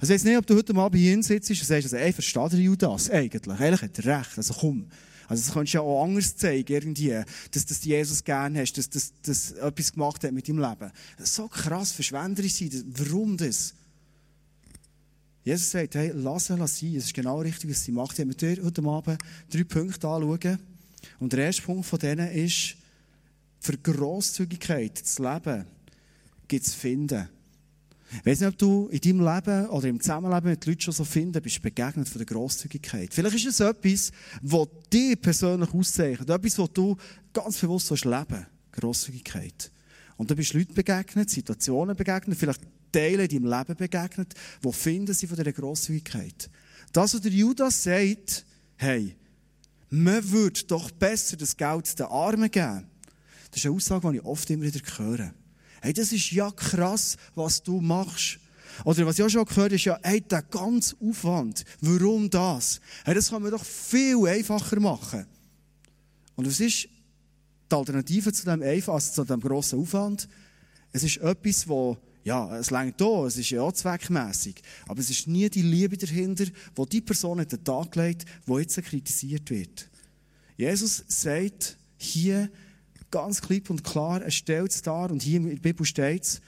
Also 0.00 0.12
ich 0.12 0.20
weiß 0.20 0.24
nicht, 0.24 0.36
ob 0.36 0.46
du 0.46 0.56
heute 0.56 0.74
Abend 0.74 1.00
hier 1.00 1.22
sitzt 1.22 1.50
und 1.50 1.56
sagst, 1.56 1.72
also, 1.72 1.96
ey, 1.96 2.12
versteht 2.12 2.52
der 2.52 2.60
Judas 2.60 3.10
eigentlich? 3.10 3.48
Eigentlich 3.48 3.82
hat 3.82 3.98
er 3.98 4.18
recht. 4.18 4.30
Also 4.36 4.54
komm. 4.54 4.88
Also 5.28 5.44
das 5.44 5.54
könntest 5.54 5.74
du 5.74 5.78
ja 5.78 5.82
auch 5.82 6.04
anders 6.04 6.36
zeigen, 6.36 6.72
irgendwie, 6.72 7.18
dass, 7.50 7.64
du 7.64 7.88
Jesus 7.88 8.22
gerne 8.22 8.60
hast, 8.60 8.76
dass, 8.76 9.12
dass 9.22 9.52
etwas 9.52 9.92
gemacht 9.92 10.24
hat 10.24 10.32
mit 10.32 10.48
deinem 10.48 10.58
Leben. 10.58 10.90
So 11.18 11.48
krass 11.48 11.92
verschwenderisch 11.92 12.54
sein. 12.54 12.84
Warum 12.96 13.36
das? 13.36 13.74
Jesus 15.44 15.70
sagt, 15.70 15.94
hey, 15.94 16.12
lass 16.14 16.46
sie 16.46 16.56
sein. 16.56 16.96
Es 16.96 17.06
ist 17.06 17.14
genau 17.14 17.40
richtig, 17.40 17.70
was 17.70 17.84
sie 17.84 17.92
macht. 17.92 18.18
Ich 18.18 18.24
möchte 18.24 18.54
dir 18.54 18.64
heute 18.64 18.82
Abend 18.82 19.18
drei 19.50 19.64
Punkte 19.64 20.08
anschauen. 20.08 20.58
Und 21.18 21.32
der 21.32 21.46
erste 21.46 21.62
Punkt 21.62 21.86
von 21.86 21.98
denen 21.98 22.30
ist, 22.30 22.76
für 23.60 23.78
Grosszügigkeit 23.78 24.98
zu 24.98 25.22
leben, 25.22 25.64
gibt 26.46 26.66
es 26.66 26.74
finden. 26.74 27.28
Weiß 28.24 28.40
nicht, 28.40 28.48
ob 28.48 28.58
du 28.58 28.88
in 28.88 29.00
deinem 29.00 29.34
Leben 29.34 29.68
oder 29.70 29.88
im 29.88 30.00
Zusammenleben 30.00 30.50
mit 30.50 30.66
Leuten 30.66 30.80
schon 30.80 30.94
so 30.94 31.04
finden 31.04 31.40
bist, 31.42 31.62
begegnet 31.62 32.08
von 32.08 32.18
der 32.18 32.26
Grosszügigkeit. 32.26 33.12
Vielleicht 33.12 33.36
ist 33.36 33.46
es 33.46 33.60
etwas, 33.60 34.12
was 34.42 34.68
dich 34.92 35.20
persönlich 35.20 35.72
auszeichnet, 35.72 36.28
etwas, 36.28 36.58
was 36.58 36.72
du 36.72 36.96
ganz 37.32 37.58
bewusst 37.58 37.90
leben 37.90 38.04
sollst. 38.04 38.46
Grosszügigkeit. 38.72 39.70
Und 40.16 40.30
du 40.30 40.36
bist 40.36 40.52
Leuten 40.52 40.74
begegnet, 40.74 41.30
Situationen 41.30 41.96
begegnet, 41.96 42.38
vielleicht 42.38 42.60
Teile 42.92 43.24
in 43.24 43.42
deinem 43.42 43.58
Leben 43.58 43.76
begegnet, 43.76 44.34
wo 44.60 44.72
finden 44.72 45.14
sie 45.14 45.26
von 45.26 45.36
dieser 45.36 45.52
Grosszügigkeit. 45.52 46.50
Das, 46.92 47.14
was 47.14 47.20
der 47.22 47.32
Judas 47.32 47.82
sagt, 47.82 48.44
hey, 48.76 49.16
man 49.88 50.30
würde 50.30 50.62
doch 50.64 50.90
besser 50.90 51.36
das 51.36 51.56
Geld 51.56 51.98
den 51.98 52.06
Armen 52.06 52.50
geben. 52.50 52.86
Das 53.50 53.60
ist 53.60 53.66
eine 53.66 53.74
Aussage, 53.74 54.10
die 54.10 54.18
ich 54.18 54.24
oft 54.24 54.48
immer 54.50 54.64
wieder 54.64 54.80
höre. 54.96 55.34
Hey, 55.82 55.92
das 55.92 56.12
ist 56.12 56.30
ja 56.30 56.48
krass, 56.52 57.16
was 57.34 57.60
du 57.60 57.80
machst. 57.80 58.38
Oder 58.84 59.04
was 59.04 59.18
ich 59.18 59.24
auch 59.24 59.28
schon 59.28 59.44
gehört 59.44 59.66
habe, 59.66 59.74
ist 59.74 59.84
ja, 59.84 59.98
hey, 60.00 60.20
der 60.20 60.42
ganze 60.42 60.94
Aufwand, 61.00 61.64
warum 61.80 62.30
das? 62.30 62.80
Hey, 63.04 63.16
das 63.16 63.30
kann 63.30 63.42
man 63.42 63.50
doch 63.50 63.64
viel 63.64 64.24
einfacher 64.28 64.78
machen. 64.78 65.26
Und 66.36 66.46
was 66.46 66.60
ist 66.60 66.88
die 67.70 67.74
Alternative 67.74 68.32
zu 68.32 68.44
dem 68.44 68.62
einfach, 68.62 68.94
also 68.94 69.12
zu 69.12 69.24
dem 69.24 69.40
grossen 69.40 69.80
Aufwand? 69.80 70.28
Es 70.92 71.02
ist 71.02 71.16
etwas, 71.16 71.66
wo, 71.66 71.98
ja, 72.22 72.56
es 72.58 72.70
längt 72.70 73.00
da, 73.00 73.26
es 73.26 73.36
ist 73.36 73.50
ja 73.50 73.62
auch 73.62 73.72
zweckmässig. 73.72 74.62
Aber 74.86 75.00
es 75.00 75.10
ist 75.10 75.26
nie 75.26 75.50
die 75.50 75.62
Liebe 75.62 75.96
dahinter, 75.96 76.44
die 76.44 76.88
die 76.88 77.00
Person 77.00 77.40
an 77.40 77.48
den 77.48 77.64
Tag 77.64 77.96
legt, 77.96 78.24
die 78.46 78.52
jetzt 78.52 78.80
kritisiert 78.84 79.50
wird. 79.50 79.90
Jesus 80.56 81.02
sagt 81.08 81.76
hier, 81.96 82.50
ganz 83.12 83.40
klipp 83.40 83.70
und 83.70 83.84
klar, 83.84 84.22
er 84.22 84.32
stellt 84.32 84.72
es 84.72 84.82
dar 84.82 85.12
und 85.12 85.22
hier 85.22 85.36
in 85.36 85.48
der 85.48 85.56
Bibel 85.56 85.86
steht 85.86 86.24
es, 86.24 86.40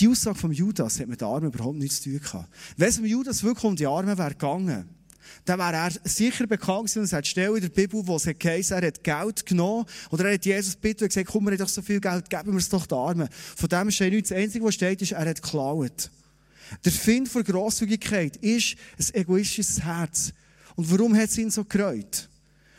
die 0.00 0.08
Aussage 0.08 0.38
von 0.38 0.50
Judas 0.50 0.98
hat 0.98 1.08
mit 1.08 1.20
den 1.20 1.28
Armen 1.28 1.52
überhaupt 1.52 1.76
nichts 1.76 2.00
zu 2.00 2.18
tun. 2.18 2.46
Wenn 2.76 2.88
es 2.88 2.98
Judas 2.98 3.44
wirklich 3.44 3.64
um 3.64 3.76
die 3.76 3.86
Armen 3.86 4.16
wäre 4.16 4.30
gegangen, 4.30 4.88
dann 5.44 5.58
wäre 5.58 5.74
er 5.74 5.92
sicher 6.04 6.46
bekannt 6.46 6.86
gewesen, 6.86 7.00
und 7.00 7.04
es 7.04 7.12
hat 7.12 7.26
Stelle 7.26 7.54
in 7.54 7.60
der 7.60 7.68
Bibel, 7.68 8.04
wo 8.06 8.16
es 8.16 8.24
geheißen 8.24 8.78
er 8.78 8.86
hat 8.86 9.04
Geld 9.04 9.44
genommen, 9.44 9.84
oder 10.10 10.24
er 10.24 10.34
hat 10.34 10.44
Jesus 10.44 10.74
gebeten 10.74 11.04
und 11.04 11.08
gesagt, 11.08 11.28
komm, 11.28 11.44
wir 11.44 11.52
haben 11.52 11.58
doch 11.58 11.68
so 11.68 11.82
viel 11.82 12.00
Geld, 12.00 12.30
geben 12.30 12.52
wir 12.52 12.58
es 12.58 12.68
doch 12.70 12.86
den 12.86 12.98
Armen. 12.98 13.28
Von 13.30 13.68
dem 13.68 13.90
steht 13.90 14.12
nichts. 14.12 14.30
Das 14.30 14.38
Einzige, 14.38 14.64
was 14.64 14.74
steht, 14.74 15.02
ist, 15.02 15.12
er 15.12 15.28
hat 15.28 15.42
geklaut. 15.42 16.10
Der 16.84 16.92
Find 16.92 17.28
von 17.28 17.44
Grosszügigkeit 17.44 18.36
ist 18.38 18.76
ein 18.98 19.20
egoistisches 19.20 19.82
Herz. 19.82 20.32
Und 20.76 20.90
warum 20.90 21.14
hat 21.14 21.28
es 21.28 21.38
ihn 21.38 21.50
so 21.50 21.64
gereut? 21.64 22.28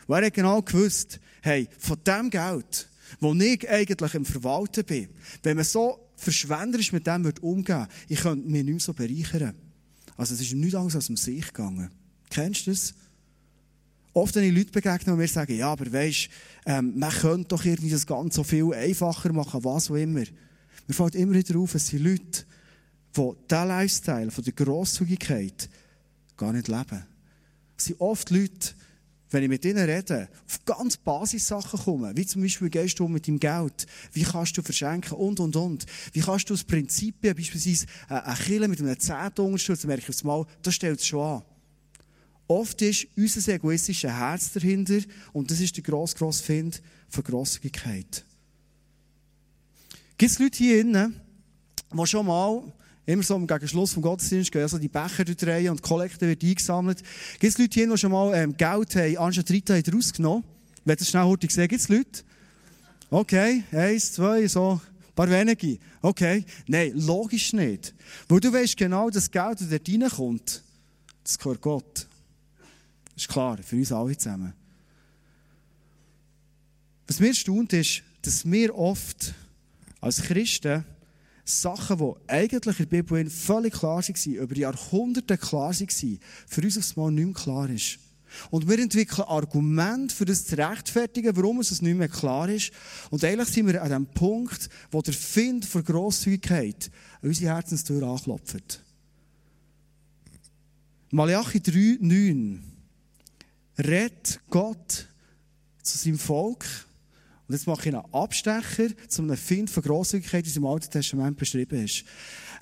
Weil 0.06 0.24
er 0.24 0.30
genau 0.30 0.62
gewusst, 0.62 1.20
hey, 1.42 1.68
von 1.78 1.98
dem 2.06 2.30
Geld, 2.30 2.88
wo 3.20 3.34
ich 3.34 3.68
eigentlich 3.68 4.14
im 4.14 4.24
Verwalten 4.24 4.84
bin, 4.84 5.08
wenn 5.42 5.56
man 5.56 5.64
so 5.64 5.98
verschwenderisch 6.16 6.92
mit 6.92 7.06
dem 7.06 7.30
umgehen 7.40 7.86
ich 8.08 8.20
könnte 8.20 8.48
mich 8.48 8.64
nicht 8.64 8.72
mehr 8.72 8.80
so 8.80 8.94
bereichern. 8.94 9.54
Also 10.16 10.34
es 10.34 10.40
ist 10.40 10.52
nichts 10.52 10.74
anderes 10.74 10.96
als 10.96 11.10
um 11.10 11.16
sich 11.16 11.46
gegangen. 11.46 11.90
Kennst 12.30 12.66
du 12.66 12.70
das? 12.70 12.94
Oft, 14.14 14.34
wenn 14.34 14.44
ich 14.44 14.54
Leute 14.54 14.70
begegne, 14.70 15.12
die 15.12 15.18
mir 15.18 15.28
sagen, 15.28 15.56
ja, 15.56 15.72
aber 15.72 15.90
weisst, 15.90 16.28
ähm, 16.66 16.98
man 16.98 17.10
könnte 17.10 17.48
doch 17.48 17.64
irgendwie 17.64 17.90
das 17.90 18.06
Ganze 18.06 18.36
so 18.36 18.44
viel 18.44 18.72
einfacher 18.74 19.32
machen, 19.32 19.64
was 19.64 19.90
auch 19.90 19.94
immer. 19.94 20.24
Mir 20.86 20.94
fällt 20.94 21.14
immer 21.14 21.34
wieder 21.34 21.58
auf, 21.58 21.74
es 21.74 21.88
sind 21.88 22.04
Leute, 22.04 22.44
die 23.16 23.30
diesen 23.50 23.68
Lifestyle 23.68 24.30
von 24.30 24.44
der 24.44 24.52
Grosszügigkeit 24.52 25.70
gar 26.36 26.52
nicht 26.52 26.68
leben. 26.68 27.06
Es 27.76 27.86
sind 27.86 28.00
oft 28.00 28.30
Leute, 28.30 28.74
wenn 29.32 29.42
ich 29.42 29.48
mit 29.48 29.64
ihnen 29.64 29.88
rede, 29.88 30.28
auf 30.46 30.64
ganz 30.64 30.96
Basissachen 30.96 31.80
komme, 31.80 32.12
wie 32.14 32.26
zum 32.26 32.42
Beispiel, 32.42 32.66
wie 32.66 32.70
gehst 32.70 32.98
du 32.98 33.08
mit 33.08 33.26
deinem 33.26 33.40
Geld, 33.40 33.86
wie 34.12 34.22
kannst 34.22 34.56
du 34.56 34.62
verschenken 34.62 35.16
und, 35.16 35.40
und, 35.40 35.56
und. 35.56 35.86
Wie 36.12 36.20
kannst 36.20 36.50
du 36.50 36.54
aus 36.54 36.64
Prinzipien, 36.64 37.34
beispielsweise 37.34 37.86
äh, 38.08 38.14
ein 38.14 38.36
Killer 38.36 38.68
mit 38.68 38.80
einem 38.80 38.98
Zehnten 38.98 39.40
unterstützen, 39.42 39.86
merke 39.86 40.04
ich 40.08 40.24
Mal, 40.24 40.46
das 40.62 40.74
stellt 40.74 41.00
es 41.00 41.06
schon 41.06 41.20
an. 41.20 41.42
Oft 42.48 42.82
ist 42.82 43.06
unser 43.16 43.54
egoistisches 43.54 44.10
Herz 44.10 44.52
dahinter 44.52 45.00
und 45.32 45.50
das 45.50 45.60
ist 45.60 45.76
der 45.76 45.82
grosse, 45.82 46.16
grosse 46.16 46.42
Find 46.42 46.82
von 47.08 47.24
Grosszügigkeit. 47.24 48.24
Gibt 50.18 50.32
es 50.32 50.38
Leute 50.38 50.58
hier 50.58 50.82
drinnen, 50.82 51.20
die 51.92 52.06
schon 52.06 52.26
mal 52.26 52.62
Immer 53.04 53.22
so 53.24 53.38
gegen 53.38 53.68
Schluss 53.68 53.94
vom 53.94 54.02
Gottesdienst 54.02 54.52
gehen 54.52 54.62
also 54.62 54.78
die 54.78 54.88
Becher 54.88 55.24
durchdrehen 55.24 55.70
und 55.70 55.78
die 55.78 55.82
Kollekte 55.82 56.28
wird 56.28 56.44
eingesammelt. 56.44 57.02
Gibt 57.40 57.52
es 57.52 57.58
Leute 57.58 57.74
hier, 57.74 57.88
die 57.88 57.98
schon 57.98 58.12
mal 58.12 58.32
ähm, 58.34 58.56
Geld 58.56 58.94
haben, 58.94 59.18
anstatt 59.18 59.50
Rita 59.50 59.74
haben 59.74 59.92
rausgenommen? 59.92 60.44
Wenn 60.84 60.96
das 60.96 61.08
schnell 61.08 61.24
hurtig 61.24 61.50
sehen, 61.50 61.68
gibt 61.68 61.80
es 61.80 61.88
Leute? 61.88 62.22
Okay, 63.10 63.64
eins, 63.72 64.12
zwei, 64.12 64.46
so, 64.46 64.80
ein 64.80 65.14
paar 65.14 65.28
wenige. 65.28 65.78
Okay, 66.00 66.44
nein, 66.68 66.92
logisch 66.94 67.52
nicht. 67.52 67.92
Weil 68.28 68.40
du 68.40 68.52
weißt 68.52 68.76
genau, 68.76 69.10
dass 69.10 69.30
Geld, 69.30 69.60
das 69.60 69.68
dort 69.68 69.88
reinkommt, 69.88 70.62
das 71.24 71.38
gehört 71.38 71.60
Gott. 71.60 72.06
Das 73.14 73.24
ist 73.24 73.28
klar, 73.28 73.58
für 73.58 73.76
uns 73.76 73.92
alle 73.92 74.16
zusammen. 74.16 74.52
Was 77.08 77.20
mir 77.20 77.34
staunt 77.34 77.72
ist, 77.72 78.02
dass 78.22 78.50
wir 78.50 78.74
oft 78.74 79.34
als 80.00 80.22
Christen 80.22 80.84
Sachen, 81.60 81.98
die 81.98 82.30
eigentlich 82.30 82.80
in 82.80 82.88
der 82.88 83.02
Bibel 83.02 83.30
völlig 83.30 83.74
klar 83.74 84.02
waren, 84.02 84.34
über 84.34 84.56
Jahrhunderte 84.56 85.38
klar 85.38 85.72
waren, 85.72 86.18
für 86.48 86.62
uns 86.62 86.78
aufs 86.78 86.96
Mal 86.96 87.10
nicht 87.10 87.26
mehr 87.26 87.34
klar 87.34 87.70
ist. 87.70 87.98
Und 88.50 88.68
wir 88.68 88.78
entwickeln 88.78 89.26
Argumente, 89.28 90.14
für 90.14 90.24
das 90.24 90.46
zu 90.46 90.56
rechtfertigen, 90.56 91.36
warum 91.36 91.60
es 91.60 91.82
nicht 91.82 91.96
mehr 91.96 92.08
klar 92.08 92.48
ist. 92.48 92.72
Und 93.10 93.24
eigentlich 93.24 93.48
sind 93.48 93.66
wir 93.66 93.82
an 93.82 93.90
dem 93.90 94.06
Punkt, 94.06 94.68
wo 94.90 95.02
der 95.02 95.14
Find 95.14 95.64
von 95.64 95.84
Grosszügigkeit 95.84 96.90
an 97.20 97.28
unsere 97.28 97.54
Herzenstür 97.54 98.02
anklopft. 98.02 98.82
Malachi 101.10 101.60
3, 101.60 101.98
9 102.00 102.64
redet 103.78 104.40
Gott 104.48 105.08
zu 105.82 105.98
seinem 105.98 106.18
Volk 106.18 106.64
und 107.52 107.58
jetzt 107.58 107.66
mache 107.66 107.86
ich 107.90 107.94
einen 107.94 108.14
Abstecher 108.14 108.88
zu 109.08 109.20
einem 109.20 109.36
Find 109.36 109.68
von 109.68 109.82
Grosszügigkeit, 109.82 110.46
wie 110.46 110.48
es 110.48 110.56
im 110.56 110.64
Alten 110.64 110.90
Testament 110.90 111.36
beschrieben 111.36 111.84
ist. 111.84 112.02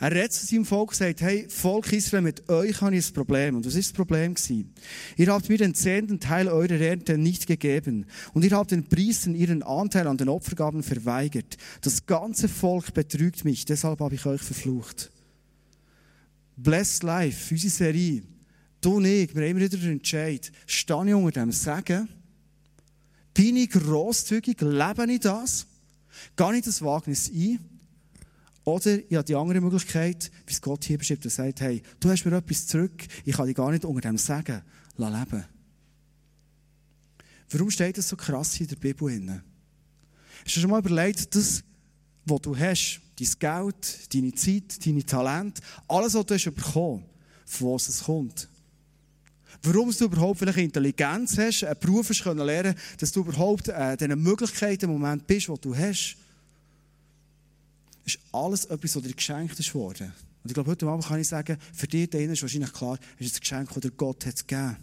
Er 0.00 0.10
redet 0.10 0.32
zu 0.32 0.44
seinem 0.44 0.64
Volk 0.64 0.88
und 0.88 0.96
sagt, 0.96 1.20
hey, 1.20 1.46
Volk 1.48 1.92
Israel, 1.92 2.22
mit 2.22 2.48
euch 2.48 2.80
habe 2.80 2.96
ich 2.96 3.08
ein 3.08 3.14
Problem. 3.14 3.54
Und 3.54 3.64
was 3.64 3.76
ist 3.76 3.90
das 3.90 3.96
Problem 3.96 4.34
gewesen? 4.34 4.74
Ihr 5.16 5.28
habt 5.28 5.48
mir 5.48 5.58
den 5.58 5.76
zehnten 5.76 6.18
Teil 6.18 6.48
eurer 6.48 6.80
Ernte 6.80 7.18
nicht 7.18 7.46
gegeben. 7.46 8.06
Und 8.32 8.44
ihr 8.44 8.50
habt 8.50 8.72
den 8.72 8.88
Priestern 8.88 9.36
ihren 9.36 9.62
Anteil 9.62 10.08
an 10.08 10.16
den 10.16 10.28
Opfergaben 10.28 10.82
verweigert. 10.82 11.56
Das 11.82 12.04
ganze 12.04 12.48
Volk 12.48 12.92
betrügt 12.92 13.44
mich, 13.44 13.66
deshalb 13.66 14.00
habe 14.00 14.16
ich 14.16 14.26
euch 14.26 14.42
verflucht. 14.42 15.12
Blessed 16.56 17.04
Life, 17.04 17.54
unsere 17.54 17.70
Serie. 17.70 18.22
Du 18.80 18.96
und 18.96 19.04
ich, 19.04 19.32
wir 19.36 19.42
haben 19.42 19.50
immer 19.50 19.60
wieder 19.60 19.78
den 19.78 19.92
Entscheid, 19.92 20.50
stehe 20.66 21.06
ich 21.06 21.14
unter 21.14 21.42
dem 21.42 21.52
Segen, 21.52 22.08
bin 23.34 23.56
ich 23.56 23.70
grosszügig? 23.70 24.60
Lebe 24.60 25.12
ich 25.12 25.20
das? 25.20 25.66
Gehe 26.36 26.56
ich 26.56 26.64
das 26.64 26.82
Wagnis 26.82 27.30
ein? 27.30 27.58
Oder 28.64 28.98
ich 28.98 29.14
habe 29.14 29.24
die 29.24 29.34
andere 29.34 29.60
Möglichkeit, 29.60 30.30
wie 30.46 30.52
es 30.52 30.60
Gott 30.60 30.84
hier 30.84 30.98
beschreibt, 30.98 31.24
er 31.24 31.30
sagt, 31.30 31.60
hey, 31.60 31.82
du 31.98 32.10
hast 32.10 32.24
mir 32.24 32.36
etwas 32.36 32.66
zurück, 32.66 33.06
ich 33.24 33.34
kann 33.34 33.46
dich 33.46 33.56
gar 33.56 33.70
nicht 33.70 33.84
unter 33.84 34.02
dem 34.02 34.18
sagen, 34.18 34.62
leben. 34.96 35.44
Warum 37.50 37.70
steht 37.70 37.98
das 37.98 38.08
so 38.08 38.16
krass 38.16 38.60
in 38.60 38.66
der 38.68 38.76
Bibel? 38.76 39.42
Hast 40.44 40.56
du 40.56 40.60
schon 40.60 40.70
mal 40.70 40.80
überlegt, 40.80 41.34
das, 41.34 41.64
was 42.26 42.40
du 42.42 42.56
hast, 42.56 43.00
dein 43.18 43.28
Geld, 43.38 44.14
deine 44.14 44.34
Zeit, 44.34 44.86
deine 44.86 45.04
Talente, 45.04 45.62
alles, 45.88 46.14
was 46.14 46.26
du 46.26 46.34
hast 46.34 46.54
bekommen, 46.54 47.04
von 47.46 47.74
was 47.74 47.88
es 47.88 48.04
kommt? 48.04 48.48
Warum 49.62 49.90
du 49.90 50.04
überhaupt 50.04 50.38
vielleicht 50.38 50.58
Intelligenz 50.58 51.36
hast, 51.38 51.64
einen 51.64 51.78
Beruf 51.78 52.08
hast 52.08 52.22
können 52.22 52.44
lernen, 52.44 52.74
dass 52.98 53.12
du 53.12 53.20
überhaupt 53.20 53.68
äh, 53.68 53.96
diese 53.96 54.16
Möglichkeiten 54.16 54.86
im 54.86 54.92
Moment 54.92 55.26
bist, 55.26 55.48
die 55.48 55.60
du 55.60 55.76
hast. 55.76 56.16
Das 58.04 58.14
ist 58.14 58.20
alles 58.32 58.64
etwas, 58.64 58.96
was 58.96 59.02
dir 59.02 59.14
geschenkt 59.14 59.58
ist 59.58 59.74
worden. 59.74 60.12
Und 60.42 60.50
ich 60.50 60.54
glaube, 60.54 60.70
heute 60.70 60.86
Abend 60.86 61.04
kann 61.04 61.20
ich 61.20 61.28
sagen, 61.28 61.58
für 61.72 61.86
dich 61.86 62.08
drinnen 62.08 62.32
ist 62.32 62.42
wahrscheinlich 62.42 62.72
klar, 62.72 62.98
ist 63.18 63.36
ein 63.36 63.40
Geschenk, 63.40 63.68
das 63.74 63.92
Gott 63.96 64.24
hat 64.26 64.48
gegeben. 64.48 64.76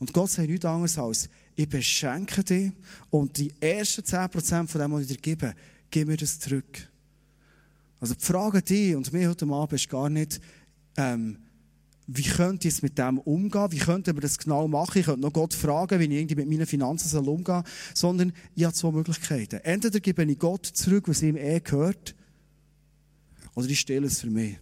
Und 0.00 0.12
Gott 0.12 0.30
sagt 0.30 0.48
nichts 0.48 0.64
anderes 0.64 0.98
als, 0.98 1.28
ich 1.54 1.68
beschenke 1.68 2.42
dich 2.42 2.72
und 3.10 3.36
die 3.38 3.52
ersten 3.60 4.02
10% 4.02 4.66
von 4.66 4.80
dem, 4.80 4.92
was 4.92 5.02
ich 5.02 5.08
dir 5.08 5.16
gebe, 5.18 5.54
gib 5.90 6.08
mir 6.08 6.16
das 6.16 6.40
zurück. 6.40 6.88
Also 8.00 8.14
die 8.14 8.24
Frage 8.24 8.62
dich 8.62 8.96
und 8.96 9.12
mir 9.12 9.28
heute 9.28 9.46
Abend 9.46 9.72
ist 9.74 9.88
gar 9.88 10.10
nicht, 10.10 10.40
ähm, 10.96 11.38
wie 12.06 12.22
könnte 12.22 12.68
ich 12.68 12.82
mit 12.82 12.98
dem 12.98 13.18
umgehen? 13.18 13.70
Wie 13.70 13.78
könnte 13.78 14.12
man 14.12 14.22
das 14.22 14.38
genau 14.38 14.66
machen? 14.68 14.98
Ich 14.98 15.06
könnte 15.06 15.20
noch 15.20 15.32
Gott 15.32 15.54
fragen, 15.54 16.00
wie 16.00 16.04
ich 16.04 16.10
irgendwie 16.10 16.34
mit 16.34 16.48
meinen 16.48 16.66
Finanzen 16.66 17.08
soll 17.08 17.28
umgehen 17.28 17.62
soll. 17.64 17.64
Sondern 17.94 18.32
ich 18.54 18.64
habe 18.64 18.74
zwei 18.74 18.90
Möglichkeiten. 18.90 19.60
Entweder 19.62 20.00
gebe 20.00 20.24
ich 20.24 20.38
Gott 20.38 20.66
zurück, 20.66 21.08
was 21.08 21.22
ihm 21.22 21.36
eh 21.36 21.60
gehört, 21.60 22.14
oder 23.54 23.68
ich 23.68 23.80
stelle 23.80 24.06
es 24.06 24.20
für 24.20 24.30
mich. 24.30 24.58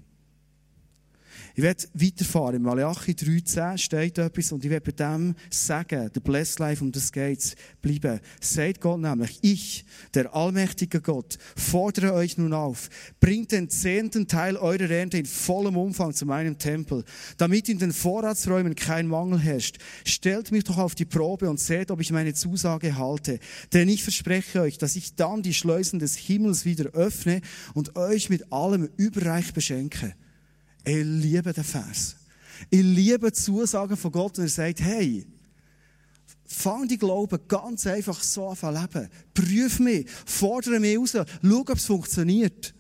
Ich 1.61 1.65
werde 1.65 1.85
weiterfahren. 1.93 2.57
Im 2.57 2.63
Malachi 2.63 3.13
3,10 3.13 3.77
steht 3.77 4.17
etwas 4.17 4.51
und 4.51 4.65
ich 4.65 4.71
werde 4.71 4.91
bei 4.91 4.97
dem 4.97 5.35
sagen, 5.51 6.11
der 6.11 6.21
Blessed 6.21 6.59
Life, 6.59 6.83
um 6.83 6.91
das 6.91 7.13
geht's, 7.13 7.55
bleiben. 7.83 8.19
Sagt 8.41 8.81
Gott 8.81 8.99
nämlich, 8.99 9.39
ich, 9.43 9.85
der 10.15 10.35
allmächtige 10.35 11.03
Gott, 11.03 11.37
fordere 11.55 12.15
euch 12.15 12.39
nun 12.39 12.55
auf, 12.55 12.89
bringt 13.21 13.53
den 13.53 13.69
zehnten 13.69 14.27
Teil 14.27 14.57
eurer 14.57 14.89
Ernte 14.89 15.19
in 15.19 15.27
vollem 15.27 15.77
Umfang 15.77 16.15
zu 16.15 16.25
meinem 16.25 16.57
Tempel, 16.57 17.05
damit 17.37 17.69
in 17.69 17.79
den 17.79 17.93
Vorratsräumen 17.93 18.75
kein 18.75 19.07
Mangel 19.07 19.39
herrscht. 19.39 19.77
Stellt 20.07 20.53
mich 20.53 20.65
doch 20.65 20.79
auf 20.79 20.95
die 20.95 21.05
Probe 21.05 21.51
und 21.51 21.61
seht, 21.61 21.91
ob 21.91 22.01
ich 22.01 22.11
meine 22.11 22.33
Zusage 22.33 22.97
halte. 22.97 23.39
Denn 23.75 23.91
ich 23.91 24.03
verspreche 24.03 24.63
euch, 24.63 24.79
dass 24.79 24.97
ich 24.97 25.15
dann 25.15 25.43
die 25.43 25.53
Schleusen 25.53 25.99
des 25.99 26.17
Himmels 26.17 26.65
wieder 26.65 26.93
öffne 26.93 27.43
und 27.75 27.97
euch 27.97 28.31
mit 28.31 28.51
allem 28.51 28.89
überreich 28.97 29.53
beschenke. 29.53 30.15
Ich 30.85 31.05
liebe 31.05 31.53
den 31.53 31.65
Vers. 31.65 32.17
Ich 32.71 32.83
liebe 32.83 33.31
die 33.31 33.39
Zusagen 33.39 33.97
von 33.97 34.13
Gott, 34.13 34.39
und 34.39 34.45
er 34.45 34.49
sagt, 34.49 34.81
hey, 34.81 35.27
fang 36.47 36.89
die 36.89 36.99
Glauben 36.99 37.39
ganz 37.49 37.87
einfach 37.87 38.21
so 38.23 38.49
an 38.49 38.75
leben. 38.75 39.09
Prüf 39.35 39.81
mich, 39.81 40.09
fordere 40.27 40.81
mich 40.81 40.99
raus, 40.99 41.13
schau, 41.13 41.61
ob 41.61 41.71
es 41.71 41.85
funktioniert. 41.85 42.75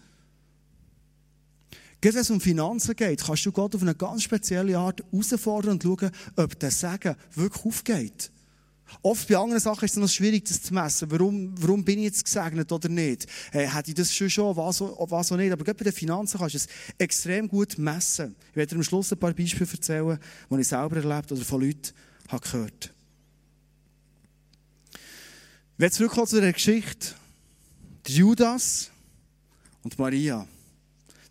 Gerade 2.00 2.14
wenn 2.14 2.22
es 2.22 2.30
um 2.30 2.40
Finanzen 2.40 2.96
geht, 2.96 3.22
kannst 3.22 3.44
du 3.44 3.52
Gott 3.52 3.74
auf 3.74 3.82
eine 3.82 3.94
ganz 3.94 4.22
spezielle 4.22 4.78
Art 4.78 5.02
herausfordern 5.12 5.72
und 5.72 5.82
schauen, 5.82 6.10
ob 6.36 6.58
der 6.58 6.70
Segen 6.70 7.14
wirklich 7.34 7.64
aufgeht. 7.64 8.30
Oft 9.02 9.28
bei 9.28 9.36
anderen 9.36 9.60
Sachen 9.60 9.84
ist 9.84 9.92
es 9.92 9.96
noch 9.98 10.08
schwierig, 10.08 10.44
das 10.44 10.62
zu 10.62 10.74
messen. 10.74 11.10
Warum, 11.10 11.54
warum 11.60 11.84
bin 11.84 11.98
ich 11.98 12.06
jetzt 12.06 12.24
gesegnet 12.24 12.70
oder 12.72 12.88
nicht? 12.88 13.26
Äh, 13.52 13.66
hätte 13.66 13.90
ich 13.90 13.94
das 13.94 14.14
schon 14.14 14.30
schon, 14.30 14.56
was, 14.56 14.80
was 14.80 15.32
auch 15.32 15.36
nicht. 15.36 15.52
Aber 15.52 15.64
gerade 15.64 15.78
bei 15.78 15.84
den 15.84 15.92
Finanzen 15.92 16.38
kannst 16.38 16.54
du 16.54 16.58
es 16.58 16.68
extrem 16.98 17.48
gut 17.48 17.78
messen. 17.78 18.34
Ich 18.50 18.56
werde 18.56 18.70
dir 18.70 18.76
am 18.76 18.82
Schluss 18.82 19.12
ein 19.12 19.18
paar 19.18 19.32
Beispiele 19.32 19.70
erzählen, 19.70 20.18
die 20.50 20.60
ich 20.60 20.68
selber 20.68 20.96
erlebt 20.96 21.32
oder 21.32 21.44
von 21.44 21.60
Leuten 21.60 21.92
habe 22.28 22.44
gehört 22.44 22.94
Ich 24.92 25.00
werde 25.78 25.94
zurückkommen 25.94 26.26
zu 26.26 26.40
der 26.40 26.52
Geschichte. 26.52 27.14
Judas 28.06 28.90
und 29.82 29.98
Maria. 29.98 30.46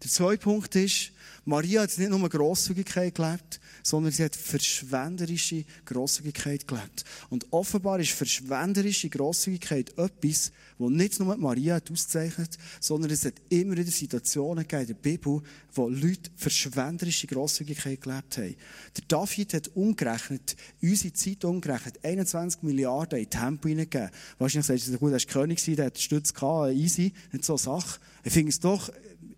Der 0.01 0.09
zweite 0.09 0.41
Punkt 0.41 0.75
ist, 0.75 1.11
Maria 1.45 1.81
hat 1.81 1.97
nicht 1.97 2.09
nur 2.09 2.29
Grosszügigkeit 2.29 3.15
gelebt, 3.15 3.59
sondern 3.83 4.11
sie 4.11 4.23
hat 4.23 4.35
verschwenderische 4.35 5.65
Grosszügigkeit 5.85 6.67
gelebt. 6.67 7.05
Und 7.29 7.45
offenbar 7.51 7.99
ist 7.99 8.11
verschwenderische 8.11 9.09
Grosszügigkeit 9.09 9.97
etwas, 9.97 10.51
das 10.77 10.89
nicht 10.89 11.19
nur 11.19 11.35
Maria 11.37 11.75
hat 11.75 11.91
auszeichnet, 11.91 12.57
sondern 12.79 13.11
es 13.11 13.25
hat 13.25 13.35
immer 13.49 13.77
wieder 13.77 13.91
Situationen 13.91 14.67
gegeben 14.67 14.81
in 14.81 14.87
der 14.87 14.93
Bibel, 14.95 15.41
wo 15.73 15.89
Leute 15.89 16.31
verschwenderische 16.35 17.27
Grosszügigkeit 17.27 18.01
gelebt 18.01 18.37
haben. 18.37 18.55
Der 18.95 19.03
David 19.07 19.53
hat 19.53 19.75
umgerechnet, 19.75 20.55
unsere 20.81 21.13
Zeit 21.13 21.45
umgerechnet, 21.45 22.03
21 22.03 22.63
Milliarden 22.63 23.19
in 23.19 23.29
Tempo 23.29 23.67
hineingegeben. 23.67 24.09
Wahrscheinlich 24.37 24.67
sagst 24.67 24.87
du, 24.87 24.97
gut, 24.97 25.11
er 25.11 25.19
war 25.19 25.19
König, 25.19 25.63
der 25.63 25.85
hat 25.85 25.97
Stütz 25.99 26.33
gehabt, 26.33 26.73
easy, 26.73 27.13
nicht 27.31 27.45
so 27.45 27.57
Sache. 27.57 27.99
Ich 28.23 28.33
finde 28.33 28.49
es 28.49 28.59
doch 28.59 28.89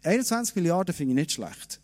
21 0.04 0.56
Milliarden 0.56 0.96
finde 0.96 1.14
ich 1.14 1.16
nicht 1.16 1.32
schlecht. 1.34 1.81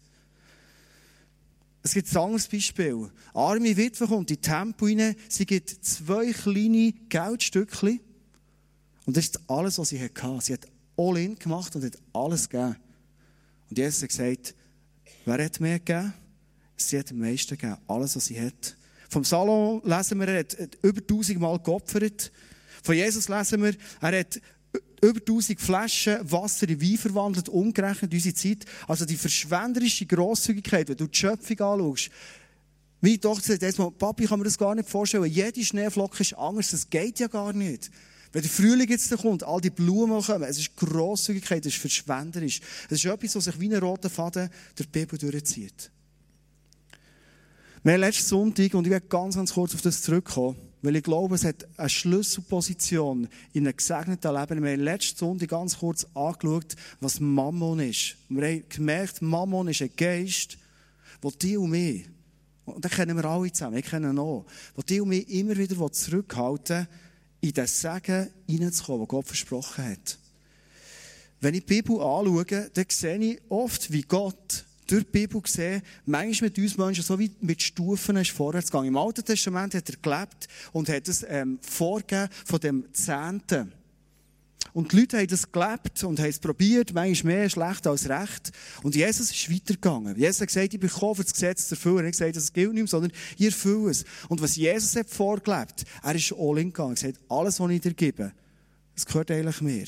Es 1.88 1.94
gibt 1.94 2.12
ein 2.13 2.17
anderes 2.17 2.50
Beispiel. 2.50 3.10
Arme 3.34 3.77
Witwe 3.77 4.08
kommt 4.08 4.29
in 4.29 4.41
Tempo 4.41 4.88
rein, 4.88 5.15
sie 5.29 5.46
gibt 5.46 5.70
zwei 5.70 6.34
kleine 6.34 6.91
Geldstückchen 7.08 8.01
und 9.06 9.15
das 9.15 9.27
ist 9.27 9.39
alles, 9.50 9.77
was 9.77 9.88
sie 9.88 10.01
hatte. 10.03 10.38
Sie 10.41 10.51
hat 10.51 10.67
all 10.98 11.17
in 11.17 11.39
gemacht 11.39 11.74
und 11.77 11.86
hat 11.86 11.98
alles 12.12 12.50
gegeben. 12.50 12.75
Und 13.70 13.77
Jesus 13.77 14.01
hat 14.01 14.10
gesagt, 14.10 14.56
wer 15.24 15.46
hat 15.46 15.62
mehr 15.62 15.79
gegeben? 15.79 16.13
Sie 16.75 17.00
hat 17.00 17.10
am 17.12 17.20
meisten 17.20 17.58
gegeben, 17.58 17.77
alles, 17.88 18.17
was 18.17 18.25
sie 18.25 18.41
hat. 18.41 18.75
Vom 19.10 19.24
Salon 19.24 19.82
lesen 19.86 20.20
wir, 20.20 20.27
er 20.27 20.39
hat 20.39 20.58
über 20.82 21.08
tausendmal 21.08 21.58
geopfert. 21.58 22.34
Von 22.84 22.96
Jesus 22.96 23.29
lesen 23.29 23.63
wir, 23.63 23.75
er 24.01 24.20
hat 24.20 24.41
über 25.01 25.20
1000 25.20 25.60
Flaschen 25.60 26.32
Wasser 26.32 26.68
in 26.70 26.82
Wein 26.82 26.98
verwandelt, 26.98 27.50
umgerechnet 27.50 28.13
unsere 28.13 28.34
Zeit. 28.34 28.66
Also 28.88 29.06
die 29.06 29.16
verschwenderische 29.16 30.06
Grosszügigkeit, 30.06 30.89
wenn 30.89 30.98
du 30.98 31.08
die 31.08 31.18
Schöpfung 31.18 31.60
anschaust. 31.60 32.10
Meine 33.00 33.20
Tochter 33.20 33.58
sagt 33.58 33.77
mal, 33.77 33.92
Papi, 33.92 34.25
kann 34.25 34.39
mir 34.39 34.46
das 34.46 34.58
gar 34.58 34.74
nicht 34.74 34.89
vorstellen. 34.89 35.25
Jede 35.25 35.63
Schneeflocke 35.63 36.22
ist 36.22 36.34
anders, 36.34 36.72
das 36.72 36.89
geht 36.89 37.20
ja 37.20 37.27
gar 37.27 37.54
nicht. 37.54 37.92
Wenn 38.32 38.42
der 38.42 38.51
Frühling 38.51 38.89
jetzt 38.89 39.16
kommt, 39.18 39.44
all 39.44 39.62
die 39.62 39.70
Blumen 39.70 40.22
kommen, 40.22 40.44
es 40.44 40.58
ist 40.58 40.75
Grosszügigkeit, 40.75 41.66
es 41.66 41.74
ist 41.74 41.82
verschwenderisch. 41.82 42.60
Es 42.89 43.04
ist 43.04 43.06
etwas, 43.06 43.36
was 43.36 43.46
sich 43.46 43.60
wie 43.60 43.74
ein 43.74 43.82
roter 43.82 44.10
Faden 44.10 44.50
durch 44.75 44.89
die 44.89 45.00
Bibel 45.00 45.18
durchzieht. 45.18 45.92
Wir 47.84 47.94
haben 47.94 48.01
letzten 48.01 48.25
Sonntag, 48.25 48.74
und 48.74 48.86
ich 48.86 48.92
werde 48.92 49.08
ganz, 49.08 49.36
ganz 49.36 49.54
kurz 49.54 49.75
auf 49.75 49.82
das 49.82 50.01
zurückkommen, 50.01 50.58
weil 50.88 50.96
ich 50.96 51.03
glaube, 51.03 51.36
es 51.36 51.44
hat 51.44 51.67
eine 51.75 51.89
Schlüsselposition 51.89 53.27
in 53.51 53.67
einem 53.67 53.75
gesegneten 53.75 54.34
Leben. 54.34 54.63
Wir 54.63 54.72
haben 54.72 54.79
letzte 54.79 55.17
Sonntag 55.17 55.50
ganz 55.50 55.79
kurz 55.79 56.08
angeschaut, 56.13 56.77
was 57.01 57.20
Mammon 57.20 57.82
ist. 57.82 58.15
Wir 58.29 58.48
haben 58.48 58.63
gemerkt, 58.70 59.22
Mammon 59.22 59.67
ist 59.67 59.82
ein 59.82 59.89
Geist, 59.98 60.58
der 61.22 61.32
die 61.32 61.58
und 61.58 61.72
mich, 61.72 62.06
und 62.63 62.86
den 62.86 62.89
kennen 62.89 63.17
wir 63.17 63.25
alle 63.25 63.51
zusammen, 63.51 63.75
ich 63.75 63.86
kenne 63.86 64.12
ihn 64.12 64.17
auch, 64.17 64.46
der 64.77 64.84
die 64.86 65.01
und 65.01 65.10
mich 65.10 65.27
immer 65.27 65.58
wieder 65.58 65.91
zurückhalten 65.91 66.88
in 67.41 67.51
das 67.51 67.82
Segen 67.82 68.29
hineinzukommen, 68.48 69.01
das 69.01 69.10
Gott 69.10 69.27
versprochen 69.27 69.89
hat. 69.89 70.17
Wenn 71.41 71.53
ich 71.53 71.65
die 71.65 71.82
Bibel 71.82 71.98
anschaue, 71.98 72.46
dann 72.46 72.86
sehe 72.88 73.17
ich 73.17 73.41
oft, 73.50 73.91
wie 73.91 74.03
Gott 74.03 74.63
durch 74.88 75.03
die 75.03 75.12
Bibel 75.12 75.41
gesehen, 75.41 75.82
manchmal 76.06 76.50
mit 76.50 76.58
uns 76.58 76.77
Menschen 76.77 77.03
so 77.03 77.20
wie 77.20 77.32
mit 77.41 77.62
Stufen 77.62 78.17
ist 78.17 78.32
vorwärts 78.32 78.72
gegangen. 78.72 78.88
Im 78.88 78.98
Alten 78.98 79.24
Testament 79.24 79.74
hat 79.75 79.89
er 79.89 79.96
gelebt 80.01 80.48
und 80.72 80.89
hat 80.89 81.08
es 81.08 81.25
ähm, 81.27 81.60
vorgegeben 81.62 82.29
von 82.46 82.60
dem 82.60 82.94
Zehnten. 82.94 83.74
Und 84.74 84.91
die 84.91 85.00
Leute 85.00 85.17
haben 85.17 85.27
das 85.27 85.51
gelebt 85.51 86.03
und 86.03 86.20
haben 86.20 86.29
es 86.29 86.39
probiert, 86.39 86.94
manchmal 86.94 87.34
mehr 87.34 87.50
schlecht 87.50 87.88
als 87.88 88.08
recht. 88.10 88.51
Und 88.84 88.96
Jesus 88.96 89.32
ist 89.32 89.51
weitergegangen. 89.51 90.15
Jesus 90.15 90.41
hat 90.41 90.48
gesagt, 90.48 90.74
ich 90.74 90.79
bin 90.79 90.89
gekommen, 90.89 91.15
das 91.17 91.34
Gesetz 91.34 91.67
zu 91.67 91.75
erfüllen. 91.75 92.00
Er 92.00 92.06
hat 92.06 92.12
gesagt, 92.12 92.36
das 92.36 92.53
gilt 92.53 92.74
nicht 92.74 92.84
mehr, 92.84 92.88
sondern 92.88 93.12
ihr 93.38 93.48
erfüllt 93.48 93.91
es. 93.91 94.06
Und 94.29 94.41
was 94.41 94.56
Jesus 94.56 94.96
hat 94.96 95.10
vorgelebt, 95.10 95.84
er 96.03 96.15
ist 96.15 96.34
all 96.38 96.60
in 96.60 96.67
gegangen. 96.67 96.96
Er 96.96 97.08
hat 97.08 97.15
gesagt, 97.15 97.20
alles, 97.27 97.60
was 97.60 97.72
ich 97.72 97.82
dir 97.82 97.94
gebe, 97.94 98.32
das 98.94 99.06
gehört 99.06 99.32
eigentlich 99.32 99.62
mir. 99.62 99.86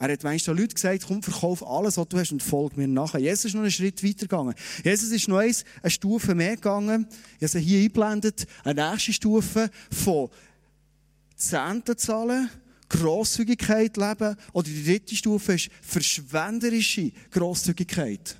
Er 0.00 0.12
hat 0.12 0.22
manchmal 0.22 0.56
Leute 0.56 0.74
gesagt, 0.74 1.04
komm, 1.08 1.22
verkauf 1.22 1.66
alles, 1.66 1.96
was 1.96 2.08
du 2.08 2.18
hast 2.18 2.30
und 2.30 2.42
folg 2.42 2.76
mir 2.76 2.86
nachher. 2.86 3.18
Jesus 3.18 3.46
ist 3.46 3.54
noch 3.54 3.62
einen 3.62 3.70
Schritt 3.70 4.04
weiter 4.04 4.26
gegangen. 4.26 4.54
Jesus 4.84 5.10
ist 5.10 5.26
noch 5.26 5.38
eins, 5.38 5.64
eine 5.82 5.90
Stufe 5.90 6.36
mehr 6.36 6.54
gegangen. 6.54 7.08
Ich 7.40 7.48
habe 7.48 7.58
hier 7.58 7.80
eingeblendet. 7.80 8.46
Eine 8.62 8.90
nächste 8.90 9.12
Stufe 9.12 9.70
von 9.90 10.28
Zehnten 11.34 11.98
zahlen, 11.98 12.48
Grosszügigkeit 12.88 13.96
leben. 13.96 14.36
Oder 14.52 14.68
die 14.68 14.84
dritte 14.84 15.16
Stufe 15.16 15.54
ist 15.54 15.68
verschwenderische 15.82 17.10
Grosszügigkeit. 17.32 18.36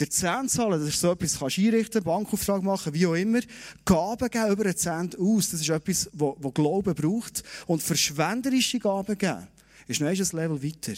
Der 0.00 0.08
Zehnt 0.08 0.50
zahlen, 0.50 0.80
das 0.80 0.88
ist 0.88 1.00
so 1.00 1.12
etwas, 1.12 1.38
kannst 1.38 1.58
einrichten, 1.58 2.02
Bankauftrag 2.02 2.62
machen, 2.62 2.94
wie 2.94 3.06
auch 3.06 3.14
immer. 3.14 3.40
Gaben 3.84 4.28
geben 4.30 4.50
über 4.50 4.64
einen 4.64 4.76
Zehnt 4.76 5.18
aus, 5.18 5.50
das 5.50 5.60
ist 5.60 5.68
etwas, 5.68 6.10
was 6.14 6.54
Glauben 6.54 6.94
braucht. 6.94 7.42
Und 7.66 7.82
verschwenderische 7.82 8.78
Gaben 8.78 9.16
geben 9.16 9.46
ist 9.86 10.00
noch 10.00 10.08
ein 10.08 10.16
Level 10.16 10.62
weiter. 10.62 10.94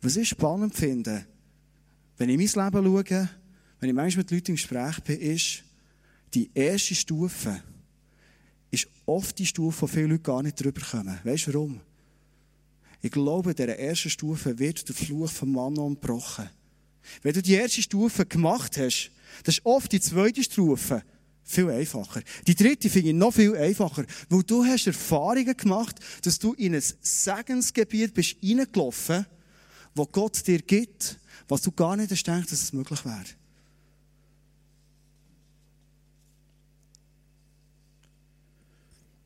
Was 0.00 0.16
ich 0.16 0.28
spannend 0.28 0.74
finde, 0.74 1.26
wenn 2.18 2.28
ich 2.28 2.54
mein 2.54 2.64
Leben 2.66 2.84
schaue, 2.84 3.28
wenn 3.80 3.88
ich 3.88 3.94
manchmal 3.94 4.24
mit 4.24 4.30
Leuten 4.30 4.50
im 4.52 4.56
Gespräch 4.56 5.00
bin, 5.00 5.20
ist, 5.20 5.64
die 6.34 6.50
erste 6.54 6.94
Stufe 6.94 7.62
ist 8.70 8.88
oft 9.06 9.38
die 9.38 9.46
Stufe, 9.46 9.82
wo 9.82 9.86
viele 9.86 10.06
Leute 10.06 10.22
gar 10.22 10.42
nicht 10.42 10.62
drüber 10.62 10.80
kommen. 10.80 11.18
Weißt 11.24 11.46
du 11.46 11.54
warum? 11.54 11.80
Ich 13.02 13.10
glaube, 13.10 13.50
in 13.50 13.56
dieser 13.56 13.78
ersten 13.78 14.10
Stufe 14.10 14.58
wird 14.58 14.88
der 14.88 14.94
Fluch 14.94 15.30
vom 15.30 15.52
Mann 15.52 15.74
gebrochen. 15.74 16.48
Wenn 17.22 17.34
du 17.34 17.42
die 17.42 17.54
erste 17.54 17.82
Stufe 17.82 18.24
gemacht 18.24 18.78
hast, 18.78 19.10
das 19.44 19.56
ist 19.56 19.66
oft 19.66 19.90
die 19.90 20.00
zweite 20.00 20.42
Stufe, 20.42 21.02
viel 21.44 21.70
einfacher. 21.70 22.22
Die 22.46 22.54
dritte 22.54 22.88
finde 22.88 23.10
ich 23.10 23.14
noch 23.14 23.34
viel 23.34 23.56
einfacher, 23.56 24.04
weil 24.28 24.42
du 24.42 24.64
hast 24.64 24.86
Erfahrungen 24.86 25.56
gemacht, 25.56 25.96
dass 26.22 26.38
du 26.38 26.54
in 26.54 26.74
ein 26.74 26.82
Segensgebiet 27.00 28.14
bist 28.14 28.36
reingelaufen, 28.42 29.26
wo 29.94 30.06
Gott 30.06 30.46
dir 30.46 30.60
gibt, 30.60 31.18
was 31.48 31.62
du 31.62 31.72
gar 31.72 31.96
nicht 31.96 32.10
hast 32.10 32.24
gedacht, 32.24 32.50
dass 32.50 32.62
es 32.62 32.72
möglich 32.72 33.04
wäre. 33.04 33.24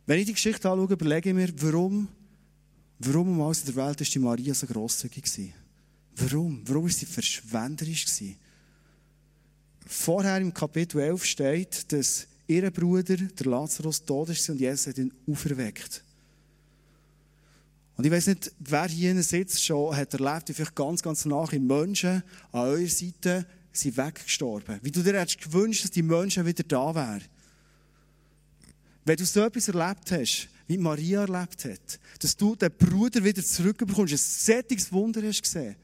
Wenn 0.07 0.21
ich 0.21 0.27
die 0.27 0.35
Geschichte 0.35 0.71
anschaue, 0.71 0.93
überlege 0.93 1.31
ich 1.31 1.35
mir, 1.35 1.53
warum, 1.61 2.09
warum 3.01 3.29
um 3.29 3.43
alles 3.43 3.61
in 3.61 3.75
der 3.75 3.87
Welt 3.87 4.01
ist 4.01 4.15
die 4.15 4.21
Maria 4.21 4.55
so 4.55 4.67
grosszügig? 4.67 5.53
Warum? 6.17 6.63
Warum 6.65 6.85
war 6.85 6.91
sie 6.91 7.07
verschwenderisch 7.07 8.07
gewesen? 8.07 8.37
Vorher 9.87 10.38
im 10.38 10.53
Kapitel 10.53 11.01
11 11.01 11.25
steht, 11.25 11.92
dass 11.92 12.27
ihr 12.49 12.70
Bruder, 12.70 13.16
der 13.16 13.46
Lazarus, 13.46 14.05
tot 14.05 14.31
ist 14.31 14.51
und 14.51 14.61
Jesus 14.61 14.88
hat 14.88 14.99
ihn 14.99 15.12
auferweckt. 15.29 16.03
Und 17.96 18.05
ich 18.05 18.12
weiß 18.12 18.27
nicht, 18.27 18.53
wer 18.59 18.88
hier 18.88 19.22
sitzt, 19.22 19.64
schon 19.64 19.96
hat 19.96 20.12
erlebt, 20.12 20.49
wie 20.49 20.53
vielleicht 20.53 20.75
ganz, 20.75 21.03
ganz 21.03 21.25
nach 21.25 21.53
im 21.53 21.66
Menschen 21.66 22.22
an 22.53 22.61
eurer 22.61 22.88
Seite 22.88 23.46
sind 23.72 23.96
weggestorben. 23.96 24.81
Wie 24.83 24.90
du 24.90 25.03
dir 25.03 25.18
hättest 25.18 25.40
gewünscht, 25.40 25.85
dass 25.85 25.90
die 25.92 26.03
Menschen 26.03 26.44
wieder 26.44 26.64
da 26.64 26.94
wären. 26.94 27.22
Wenn 29.05 29.16
du 29.16 29.25
so 29.25 29.40
etwas 29.40 29.68
erlebt 29.68 30.11
hast, 30.11 30.49
wie 30.66 30.79
Maria 30.79 31.20
erlebt 31.22 31.64
hat, 31.64 32.01
dass 32.18 32.37
du 32.37 32.57
den 32.57 32.72
Bruder 32.72 33.22
wieder 33.22 33.42
zurückbekommst, 33.42 34.14
ein 34.14 34.18
sättiges 34.18 34.92
Wunder 34.92 35.22
hast 35.22 35.42
gesehen, 35.42 35.77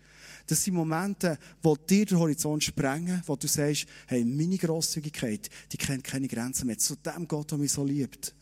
das 0.47 0.65
sind 0.65 0.75
Momente, 0.75 1.39
wo 1.63 1.77
dir 1.77 2.07
den 2.07 2.19
Horizont 2.19 2.65
sprengen, 2.65 3.23
wo 3.27 3.37
du 3.37 3.47
sagst, 3.47 3.87
hey, 4.07 4.25
meine 4.25 4.59
Grosszügigkeit, 4.59 5.49
die 5.71 5.77
kennt 5.77 6.05
keine 6.05 6.29
Grenzen 6.29 6.67
mehr. 6.67 6.79
Zu 6.79 6.97
dem 6.97 7.29
Gott, 7.29 7.51
der 7.51 7.59
mich 7.59 7.73
so 7.73 7.85
liebt. 7.85 8.35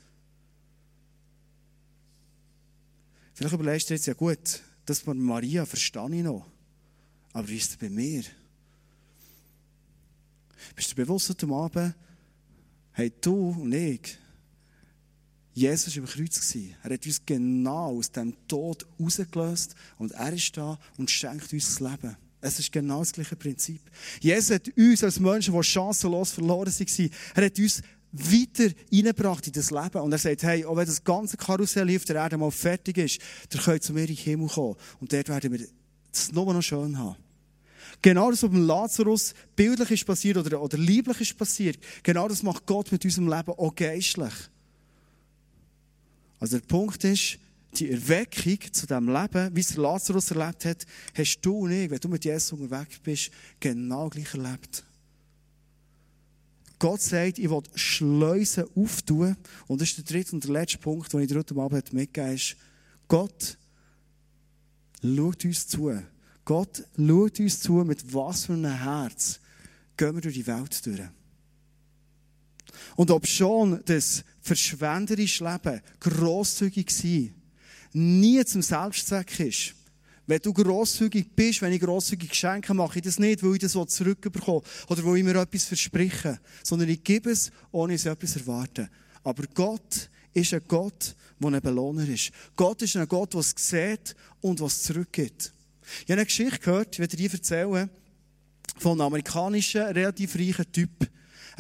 Vielleicht 3.35 3.55
überlegst 3.55 3.89
du 3.89 3.95
jetzt, 3.95 4.07
ja 4.07 4.15
gut, 4.15 4.61
das 4.85 5.01
von 5.01 5.19
Maria 5.19 5.65
verstehe 5.65 6.15
ich 6.15 6.23
noch. 6.23 6.47
Aber 7.33 7.49
wie 7.49 7.57
ist 7.57 7.71
es 7.71 7.77
bei 7.77 7.89
mir? 7.89 8.23
Bist 10.75 10.91
du 10.91 10.97
bewusst 10.97 11.31
heute 11.31 11.47
Abend, 11.47 11.95
hey, 12.93 13.13
du 13.21 13.51
und 13.51 13.73
ich, 13.73 14.19
Jesus 15.53 15.97
war 15.97 16.05
im 16.05 16.09
Kreuz. 16.09 16.57
Er 16.83 16.91
hat 16.91 17.07
uns 17.07 17.21
genau 17.27 17.99
aus 17.99 18.11
dem 18.11 18.35
Tod 18.47 18.87
rausgelöst 19.01 19.75
und 19.99 20.13
er 20.13 20.33
ist 20.33 20.57
da 20.57 20.79
und 20.97 21.11
schenkt 21.11 21.53
uns 21.53 21.67
das 21.67 21.81
Leben. 21.81 22.17
Es 22.41 22.59
ist 22.59 22.73
genau 22.73 23.01
das 23.01 23.13
gleiche 23.13 23.37
Prinzip. 23.37 23.81
Jesus 24.21 24.55
hat 24.55 24.69
uns 24.77 25.05
als 25.05 25.21
Menschen, 25.21 25.55
die 25.55 25.63
chancenlos 25.63 26.33
verloren 26.33 26.67
waren, 26.67 27.11
er 27.35 27.45
hat 27.45 27.59
uns 27.59 27.83
weiter 28.13 28.75
reingebracht 28.93 29.47
in 29.47 29.53
das 29.53 29.71
Leben. 29.71 30.01
Und 30.01 30.13
er 30.13 30.19
sagt, 30.19 30.43
hey, 30.43 30.65
auch 30.65 30.77
wenn 30.77 30.87
das 30.87 31.05
ganze 31.05 31.37
Karussell 31.37 31.95
auf 31.95 32.05
der 32.05 32.17
Erde 32.17 32.39
mal 32.39 32.51
fertig 32.51 32.99
ist, 32.99 33.21
dann 33.51 33.63
könnt 33.63 33.77
ihr 33.77 33.81
zu 33.83 33.93
mir 33.93 34.01
in 34.01 34.07
den 34.09 34.17
Himmel 34.17 34.49
kommen. 34.49 34.77
Und 35.01 35.13
dort 35.13 35.29
werden 35.29 35.53
wir 35.53 35.67
es 36.13 36.33
nur 36.33 36.53
noch 36.53 36.63
schön 36.63 36.99
haben. 36.99 37.17
Genau 38.03 38.31
das, 38.31 38.43
was 38.43 38.51
beim 38.51 38.67
Lazarus 38.67 39.35
bildlich 39.55 39.91
ist 39.91 40.07
passiert 40.07 40.39
oder, 40.39 40.61
oder 40.61 40.79
lieblich 40.79 41.21
ist 41.21 41.37
passiert, 41.37 41.79
genau 42.03 42.29
das 42.29 42.43
macht 42.43 42.67
Gott 42.67 42.91
mit 42.91 43.05
unserem 43.05 43.29
Leben 43.29 43.51
auch 43.51 43.75
geistlich. 43.75 44.33
Also 46.41 46.59
der 46.59 46.67
Punkt 46.67 47.05
ist, 47.05 47.39
die 47.75 47.91
Erweckung 47.91 48.59
zu 48.73 48.87
dem 48.87 49.09
Leben, 49.09 49.55
wie 49.55 49.61
es 49.61 49.77
Lazarus 49.77 50.33
erlebt 50.33 50.65
hat, 50.65 50.87
hast 51.15 51.41
du 51.43 51.59
und 51.59 51.71
ich, 51.71 51.89
wenn 51.89 52.01
du 52.01 52.09
mit 52.09 52.25
Jesus 52.25 52.53
unterwegs 52.53 52.99
bist, 52.99 53.31
genau 53.61 54.09
gleich 54.09 54.35
erlebt. 54.35 54.85
Gott 56.81 57.03
sagt, 57.03 57.39
ich 57.39 57.51
will 57.51 57.63
Schleusen 57.75 58.65
auftun. 58.75 59.37
Und 59.69 59.81
das 59.81 59.91
ist 59.91 59.99
der 59.99 60.05
dritte 60.05 60.33
und 60.33 60.43
der 60.43 60.53
letzte 60.53 60.79
Punkt, 60.79 61.13
den 61.13 61.21
ich 61.21 61.29
dir 61.29 61.37
heute 61.37 61.55
Abend 61.57 61.93
mitgegeben 61.93 62.39
habe. 62.39 62.57
Gott 63.07 63.59
schaut 65.03 65.45
uns 65.45 65.69
zu. 65.69 66.03
Gott 66.47 66.83
schaut 66.97 67.39
uns 67.39 67.61
zu, 67.61 67.73
mit 67.85 68.15
was 68.15 68.47
für 68.47 68.55
einem 68.55 68.73
Herz 68.73 69.41
gehen 69.97 70.15
wir 70.15 70.23
durch 70.23 70.35
die 70.35 70.47
Welt 70.47 70.87
durch. 70.87 71.03
Und 72.97 73.11
ob 73.11 73.27
schon 73.27 73.83
das 73.85 74.25
verschwenderische 74.51 75.45
Leben 75.45 75.81
grosszügig 76.01 76.91
sein 76.91 77.35
nie 77.93 78.45
zum 78.45 78.63
Selbstzweck 78.63 79.41
ist, 79.41 79.75
Wenn 80.27 80.41
du 80.41 80.53
grosszügig 80.53 81.35
bist, 81.35 81.61
wenn 81.61 81.73
ich 81.73 81.81
grosszügig 81.81 82.33
schenke, 82.35 82.73
mache 82.73 82.99
ich 82.99 83.05
das 83.05 83.19
nicht, 83.19 83.43
weil 83.43 83.55
ich 83.55 83.59
das 83.59 83.73
zurückbekomme 83.73 84.63
oder 84.89 85.05
weil 85.05 85.19
ich 85.19 85.25
mir 85.25 85.35
etwas 85.35 85.65
verspreche, 85.65 86.39
sondern 86.63 86.89
ich 86.89 87.03
gebe 87.03 87.31
es, 87.31 87.51
ohne 87.73 87.95
es 87.95 88.07
etwas 88.07 88.37
erwarten. 88.37 88.89
Aber 89.25 89.43
Gott 89.53 90.09
ist 90.33 90.55
ein 90.55 90.63
Gott, 90.69 91.17
der 91.41 91.53
ein 91.53 91.61
Belohner 91.61 92.09
ist. 92.09 92.31
Gott 92.55 92.81
ist 92.83 92.97
ein 92.97 93.09
Gott, 93.09 93.35
der 93.35 93.41
es 93.41 93.55
sieht 93.57 94.15
und 94.41 94.61
was 94.61 94.83
zurückgibt. 94.83 95.53
Ich 96.03 96.11
habe 96.11 96.13
eine 96.13 96.27
Geschichte 96.27 96.61
gehört, 96.61 96.95
ich 96.95 97.01
werde 97.01 97.17
dir 97.17 97.33
erzählen, 97.33 97.91
von 98.79 98.93
einem 98.93 99.09
amerikanischen, 99.09 99.83
relativ 99.83 100.37
reichen 100.37 100.71
Typ. 100.71 101.11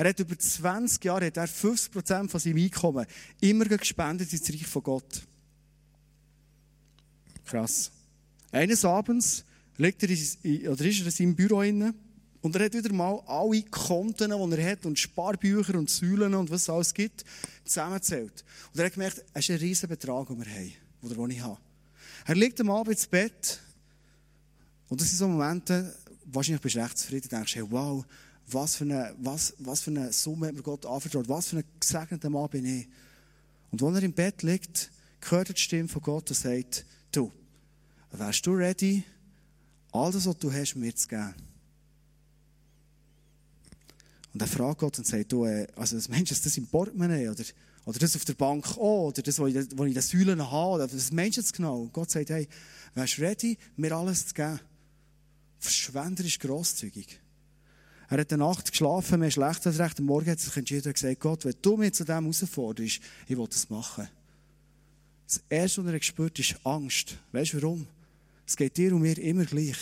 Er 0.00 0.08
hat 0.08 0.18
über 0.18 0.38
20 0.38 1.04
Jahre 1.04 1.26
hat 1.26 1.36
er 1.36 1.46
50% 1.46 2.30
von 2.30 2.40
seinem 2.40 2.56
Einkommen 2.56 3.04
immer 3.38 3.66
gespendet 3.66 4.32
ins 4.32 4.48
Reich 4.48 4.66
von 4.66 4.82
Gott. 4.82 5.26
Krass. 7.44 7.90
Eines 8.50 8.82
Abends 8.86 9.44
liegt 9.76 10.02
er 10.02 10.08
in, 10.08 10.68
oder 10.68 10.86
ist 10.86 11.00
er 11.00 11.04
in 11.04 11.10
seinem 11.10 11.36
Büro 11.36 11.60
inne 11.60 11.92
und 12.40 12.56
er 12.56 12.64
hat 12.64 12.72
wieder 12.72 12.94
mal 12.94 13.20
alle 13.26 13.62
Konten, 13.64 14.30
die 14.30 14.56
er 14.56 14.72
hat 14.72 14.86
und 14.86 14.98
Sparbücher 14.98 15.74
und 15.74 15.90
Säulen 15.90 16.34
und 16.34 16.50
was 16.50 16.62
es 16.62 16.70
alles 16.70 16.94
gibt, 16.94 17.22
zusammengezählt. 17.66 18.42
Und 18.72 18.80
er 18.80 18.86
hat 18.86 18.94
gemerkt, 18.94 19.22
es 19.34 19.50
ist 19.50 19.50
ein 19.50 19.58
riesen 19.58 19.90
Betrag, 19.90 20.28
den 20.28 20.38
wir 20.38 20.50
haben, 20.50 20.72
oder 21.02 21.14
den 21.14 21.30
ich 21.32 21.42
habe. 21.42 21.60
Er 22.24 22.36
liegt 22.36 22.58
am 22.62 22.70
Abend 22.70 22.92
ins 22.92 23.06
Bett 23.06 23.60
und 24.88 24.98
das 24.98 25.10
sind 25.10 25.18
so 25.18 25.28
Momente, 25.28 25.94
wahrscheinlich 26.24 26.62
bist 26.62 26.76
du 26.76 26.80
recht 26.80 26.96
zufrieden, 26.96 27.28
denkst, 27.28 27.56
hey, 27.56 27.64
wow, 27.68 28.02
was 28.52 28.76
für, 28.76 28.84
eine, 28.84 29.14
was, 29.18 29.54
was 29.58 29.82
für 29.82 29.90
eine 29.90 30.12
Summe 30.12 30.48
hat 30.48 30.54
mir 30.54 30.62
Gott 30.62 30.86
anvertraut, 30.86 31.28
was 31.28 31.48
für 31.48 31.58
ein 31.58 31.64
gesegneter 31.78 32.30
Mann 32.30 32.48
bin 32.48 32.64
ich. 32.64 32.88
Und 33.70 33.82
als 33.82 33.96
er 33.96 34.02
im 34.02 34.12
Bett 34.12 34.42
liegt, 34.42 34.90
hört 35.28 35.48
er 35.48 35.54
die 35.54 35.60
Stimme 35.60 35.88
von 35.88 36.02
Gott 36.02 36.30
und 36.30 36.36
sagt, 36.36 36.84
du, 37.12 37.30
wärst 38.12 38.46
du 38.46 38.52
ready, 38.52 39.04
alles, 39.92 40.26
was 40.26 40.38
du 40.38 40.52
hast, 40.52 40.74
mir 40.76 40.94
zu 40.94 41.08
geben? 41.08 41.34
Und 44.32 44.40
er 44.40 44.48
fragt 44.48 44.78
Gott 44.78 44.98
und 44.98 45.06
sagt, 45.06 45.32
du, 45.32 45.44
äh, 45.44 45.66
also 45.74 45.96
das 45.96 46.08
meinst 46.08 46.30
du, 46.30 46.34
das 46.34 46.56
im 46.56 46.66
Portemonnaie 46.66 47.28
oder, 47.28 47.44
oder 47.84 47.98
das 47.98 48.14
auf 48.14 48.24
der 48.24 48.34
Bank 48.34 48.66
auch, 48.76 49.08
oder 49.08 49.22
das, 49.22 49.38
was 49.38 49.48
ich, 49.48 49.56
in 49.56 49.92
den 49.92 50.02
Säulen 50.02 50.50
habe, 50.50 50.88
meinst 51.12 51.36
du 51.36 51.40
jetzt 51.40 51.52
genau? 51.52 51.82
Und 51.82 51.92
Gott 51.92 52.10
sagt, 52.10 52.30
hey, 52.30 52.48
wärst 52.94 53.18
du 53.18 53.22
ready, 53.22 53.58
mir 53.76 53.92
alles 53.92 54.26
zu 54.28 54.34
geben? 54.34 54.60
Verschwender 55.58 56.24
ist 56.24 56.40
grosszügig. 56.40 57.20
Er 58.10 58.18
hat 58.18 58.32
eine 58.32 58.42
Nacht 58.42 58.72
geschlafen, 58.72 59.20
mir 59.20 59.30
schlecht 59.30 59.64
als 59.68 59.78
recht. 59.78 60.00
Am 60.00 60.06
Morgen 60.06 60.28
hat 60.28 60.38
er 60.38 60.44
sich 60.44 60.56
entschieden 60.56 60.88
und 60.88 60.94
gesagt, 60.94 61.20
Gott, 61.20 61.44
wenn 61.44 61.54
du 61.62 61.76
mich 61.76 61.92
zu 61.92 62.04
dem 62.04 62.24
herausforderst, 62.24 63.00
ich 63.28 63.38
will 63.38 63.46
das 63.46 63.70
machen. 63.70 64.08
Das 65.28 65.40
Erste, 65.48 65.84
was 65.84 65.92
er 65.92 65.98
gespürt 66.00 66.32
hat, 66.32 66.38
ist 66.40 66.66
Angst. 66.66 67.16
Weißt 67.30 67.52
du 67.52 67.62
warum? 67.62 67.86
Es 68.44 68.56
geht 68.56 68.76
dir 68.76 68.92
und 68.92 69.02
mir 69.02 69.16
immer 69.16 69.44
gleich. 69.44 69.76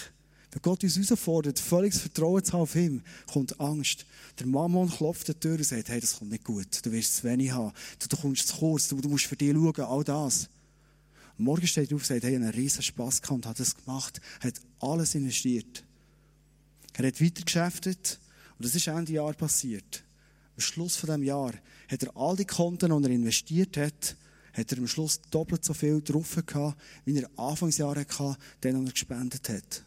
Wenn 0.50 0.60
Gott 0.60 0.84
uns 0.84 0.96
herausfordert, 0.96 1.58
völliges 1.58 2.00
Vertrauen 2.00 2.44
zu 2.44 2.52
haben 2.52 2.60
auf 2.60 2.76
ihm, 2.76 3.02
kommt 3.32 3.58
Angst. 3.58 4.04
Der 4.38 4.46
Mammon 4.46 4.90
klopft 4.90 5.30
an 5.30 5.36
die 5.36 5.40
Tür 5.40 5.56
und 5.56 5.64
sagt, 5.64 5.88
hey, 5.88 5.98
das 5.98 6.18
kommt 6.18 6.30
nicht 6.30 6.44
gut. 6.44 6.66
Du 6.84 6.92
wirst 6.92 7.16
zu 7.16 7.24
wenig 7.24 7.50
haben. 7.52 7.72
Du, 7.98 8.14
kommst 8.14 8.48
zu 8.48 8.56
kurz. 8.58 8.88
Du, 8.88 8.96
musst 9.08 9.24
für 9.24 9.36
dich 9.36 9.54
schauen. 9.54 9.80
All 9.80 10.04
das. 10.04 10.50
Am 11.38 11.44
Morgen 11.44 11.66
steht 11.66 11.90
er 11.90 11.96
auf 11.96 12.02
und 12.02 12.06
sagt, 12.06 12.24
hey, 12.24 12.32
ich 12.32 12.36
habe 12.36 12.44
einen 12.44 12.54
riesen 12.54 12.82
Spass 12.82 13.22
gehabt 13.22 13.36
und 13.36 13.46
hat 13.46 13.58
das 13.58 13.74
gemacht. 13.74 14.20
Hat 14.40 14.54
alles 14.80 15.14
investiert. 15.14 15.82
Er 16.98 17.06
hat 17.06 17.22
weiter 17.22 17.44
geschäftet 17.44 18.18
und 18.58 18.66
das 18.66 18.74
ist 18.74 18.88
Ende 18.88 19.12
Jahr 19.12 19.32
passiert. 19.32 20.02
Am 20.56 20.60
Schluss 20.60 20.96
von 20.96 21.10
dem 21.10 21.22
Jahr 21.22 21.52
hat 21.88 22.02
er 22.02 22.16
all 22.16 22.36
die 22.36 22.44
Konten, 22.44 22.90
die 22.90 23.08
er 23.08 23.14
investiert 23.14 23.76
hat, 23.76 24.16
hat 24.52 24.72
er 24.72 24.78
am 24.78 24.88
Schluss 24.88 25.20
doppelt 25.30 25.64
so 25.64 25.74
viel 25.74 26.02
drauf 26.02 26.36
gehabt, 26.44 26.76
wie 27.04 27.16
er 27.16 27.30
Anfangsjahr 27.36 27.96
hatte, 27.96 28.36
den 28.64 28.84
er 28.84 28.92
gespendet 28.92 29.48
hat. 29.48 29.84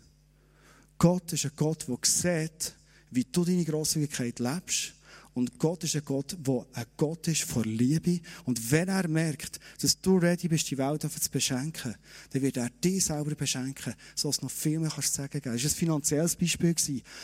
Gott 0.97 1.33
ist 1.33 1.43
ein 1.43 1.51
Gott, 1.57 1.85
der 1.89 1.97
sieht, 2.03 2.75
wie 3.09 3.25
du 3.25 3.43
deine 3.43 3.65
Grosszügigkeit 3.65 4.39
lebst 4.39 4.93
und 5.33 5.57
Gott 5.59 5.83
ist 5.85 5.95
ein 5.95 6.03
Gott, 6.03 6.35
der 6.45 6.65
ein 6.73 6.85
Gott 6.97 7.27
ist 7.27 7.43
vor 7.43 7.63
Liebe. 7.63 8.19
Und 8.43 8.71
wenn 8.71 8.89
er 8.89 9.07
merkt, 9.07 9.59
dass 9.81 9.99
du 9.99 10.17
ready 10.17 10.49
bist, 10.49 10.69
die 10.69 10.77
Welt 10.77 11.01
zu 11.01 11.31
beschenken, 11.31 11.95
dann 12.31 12.41
wird 12.41 12.57
er 12.57 12.69
dich 12.69 13.05
selber 13.05 13.33
beschenken, 13.35 13.93
so 14.13 14.27
dass 14.27 14.41
noch 14.41 14.51
viel 14.51 14.79
mehr 14.79 14.89
kannst 14.89 15.13
sagen 15.13 15.41
kannst. 15.41 15.63
Das 15.63 15.71
war 15.71 15.71
ein 15.71 15.79
finanzielles 15.79 16.35
Beispiel. 16.35 16.75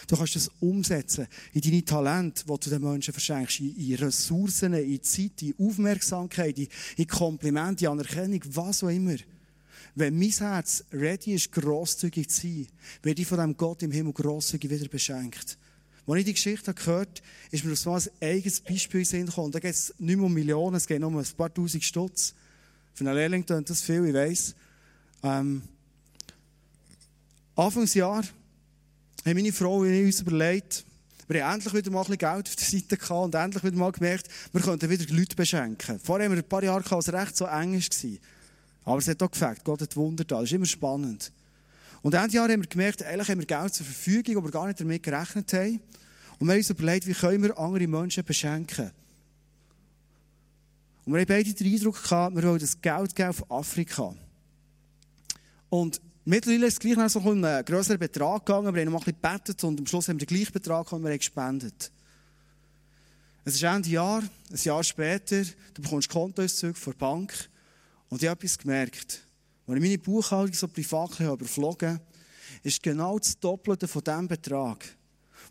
Du 0.08 0.16
kannst 0.16 0.36
das 0.38 0.50
umsetzen 0.62 1.28
in 1.52 1.62
deine 1.62 1.84
Talente, 1.84 2.46
die 2.46 2.60
du 2.60 2.70
den 2.70 2.82
Menschen 2.82 3.14
verschenkst, 3.14 3.60
in 3.60 3.96
Ressourcen, 3.96 4.74
in 4.74 5.04
Zeit, 5.04 5.42
in 5.42 5.56
Aufmerksamkeit, 5.60 6.58
in 6.96 7.08
Komplimente, 7.08 7.86
in 7.86 7.92
Anerkennung, 7.92 8.42
was 8.48 8.84
auch 8.84 8.90
immer. 8.90 9.16
Wenn 9.96 10.18
mein 10.18 10.32
Herz 10.32 10.84
ready 10.94 11.34
ist, 11.34 11.52
grosszügig 11.52 12.30
zu 12.30 12.42
sein, 12.42 12.68
werde 13.04 13.22
ich 13.22 13.28
von 13.28 13.40
dem 13.40 13.58
Gott 13.58 13.84
im 13.84 13.92
Himmel 13.92 14.14
grosszügig 14.14 14.70
wieder 14.70 14.88
beschenkt. 14.88 15.58
Als 16.08 16.20
ich 16.20 16.26
die 16.26 16.34
Geschichte 16.34 16.74
gehört 16.74 17.22
habe, 17.22 17.28
ist 17.52 17.66
mir 17.66 17.76
so 17.76 17.92
ein 17.92 18.02
eigenes 18.22 18.62
Beispiel 18.62 19.06
gekommen. 19.06 19.52
Da 19.52 19.60
geht 19.60 19.74
es 19.74 19.94
nicht 20.00 20.16
mehr 20.16 20.26
um 20.26 20.34
Millionen, 20.34 20.78
es 20.78 20.88
geht 20.88 21.02
nur 21.02 21.10
um 21.10 21.18
ein 21.18 21.26
paar 21.36 21.54
Tausend 21.54 21.84
Stutz. 21.84 22.34
Für 22.94 23.04
einen 23.04 23.16
Lehrling 23.16 23.46
tönt 23.46 23.70
das 23.70 23.82
viel, 23.82 24.06
ich 24.06 24.14
weiss. 24.14 24.56
Ähm, 25.22 25.62
Anfangsjahr 27.56 28.24
haben 28.24 29.36
meine 29.36 29.52
Frau 29.52 29.80
und 29.80 29.92
ich 29.92 30.06
uns 30.06 30.22
überlegt, 30.22 30.86
wir 31.28 31.46
haben 31.46 31.56
endlich 31.56 31.74
wieder 31.74 31.92
mal 31.92 32.00
ein 32.00 32.04
bisschen 32.06 32.20
Geld 32.20 32.48
auf 32.48 32.56
der 32.56 32.68
Seite 32.68 32.98
gehabt 32.98 33.26
und 33.26 33.36
endlich 33.36 33.64
wieder 33.66 33.76
mal 33.76 33.92
gemerkt, 33.92 34.30
wir 34.54 34.62
könnten 34.62 34.90
wieder 34.90 35.14
Leute 35.14 35.36
beschenken. 35.36 36.00
Vorher 36.00 36.26
haben 36.26 36.36
wir 36.36 36.42
ein 36.42 36.48
paar 36.48 36.64
Jahre 36.64 36.82
gehabt, 36.82 36.94
als 36.94 37.08
es 37.10 37.14
recht 37.14 37.36
so 37.36 37.46
eng 37.46 37.74
war. 37.74 38.18
Aber 38.86 38.98
es 39.00 39.08
hat 39.10 39.22
auch 39.22 39.32
gefällt, 39.32 39.66
Gott 39.66 39.82
hat 39.82 39.96
Wunder 39.98 40.24
da. 40.24 40.36
Das 40.36 40.46
ist 40.46 40.54
immer 40.54 40.66
spannend. 40.66 41.34
Und 42.02 42.14
Ende 42.14 42.36
Jahr 42.36 42.50
haben 42.50 42.62
wir 42.62 42.70
gemerkt, 42.70 43.04
eigentlich 43.04 43.30
haben 43.30 43.40
wir 43.40 43.46
Geld 43.46 43.74
zur 43.74 43.86
Verfügung, 43.86 44.38
aber 44.38 44.52
gar 44.52 44.68
nicht 44.68 44.80
damit 44.80 45.04
gerechnet 45.04 45.52
haben. 45.54 45.82
Und 46.40 46.48
wir 46.48 46.54
haben 46.54 46.60
uns 46.60 46.70
überlegt, 46.70 47.08
wie 47.08 47.14
können 47.14 47.44
wir 47.44 47.58
andere 47.58 47.88
Menschen 47.88 48.24
beschenken. 48.24 48.92
Und 51.06 51.14
wir 51.14 51.22
haben 51.22 51.28
beide 51.28 51.54
den 51.54 51.74
Eindruck 51.74 52.04
gehabt, 52.04 52.36
wir 52.36 52.44
wollen 52.44 52.60
das 52.60 52.80
Geld 52.80 53.16
geben 53.16 53.30
auf 53.30 53.52
Afrika. 53.52 54.14
Und 55.70 56.02
mittlerweile 56.26 56.68
ist 56.68 56.74
es 56.74 56.80
gleich 56.80 56.98
noch 56.98 57.10
so 57.10 57.20
ein 57.20 57.66
grösserer 57.66 57.98
Betrag 57.98 58.46
gegangen. 58.46 58.74
Wir 58.76 58.82
haben 58.82 58.92
noch 58.92 59.08
ein 59.08 59.14
bisschen 59.14 59.22
gebetet 59.22 59.64
und 59.64 59.80
am 59.80 59.88
Schluss 59.88 60.08
haben 60.08 60.20
wir 60.20 60.26
den 60.26 60.36
gleichen 60.36 60.52
Betrag 60.52 60.92
und 60.92 61.04
wir 61.04 61.12
haben 61.12 61.18
gespendet. 61.18 61.92
Es 63.46 63.56
ist 63.56 63.64
Ende 63.64 63.90
Jahr, 63.90 64.22
ein 64.22 64.60
Jahr 64.62 64.84
später, 64.84 65.42
du 65.74 65.82
bekommst 65.82 66.10
Kontoauszüge 66.10 66.74
von 66.74 66.92
der 66.92 67.00
Bank 67.00 67.50
und 68.10 68.22
ich 68.22 68.28
habe 68.28 68.40
etwas 68.40 68.58
gemerkt. 68.58 69.27
Als 69.68 69.76
ich 69.76 69.82
meine 69.82 69.98
Buchhaltung 69.98 70.54
so 70.54 70.68
privat 70.70 71.20
überflogen 71.20 71.90
habe, 71.90 72.02
ist 72.64 72.82
genau 72.82 73.20
das 73.20 73.38
Doppelte 73.38 73.88
von 73.88 74.02
dem 74.02 74.28
Betrag, 74.28 74.86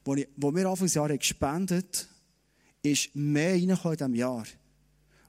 den 0.07 0.27
wir 0.39 0.67
Anfangsjahr 0.67 1.17
gespendet 1.19 2.09
haben, 2.09 2.91
ist 2.91 3.15
mehr 3.15 3.53
reingekommen 3.53 3.93
in 3.93 3.99
diesem 3.99 4.15
Jahr. 4.15 4.47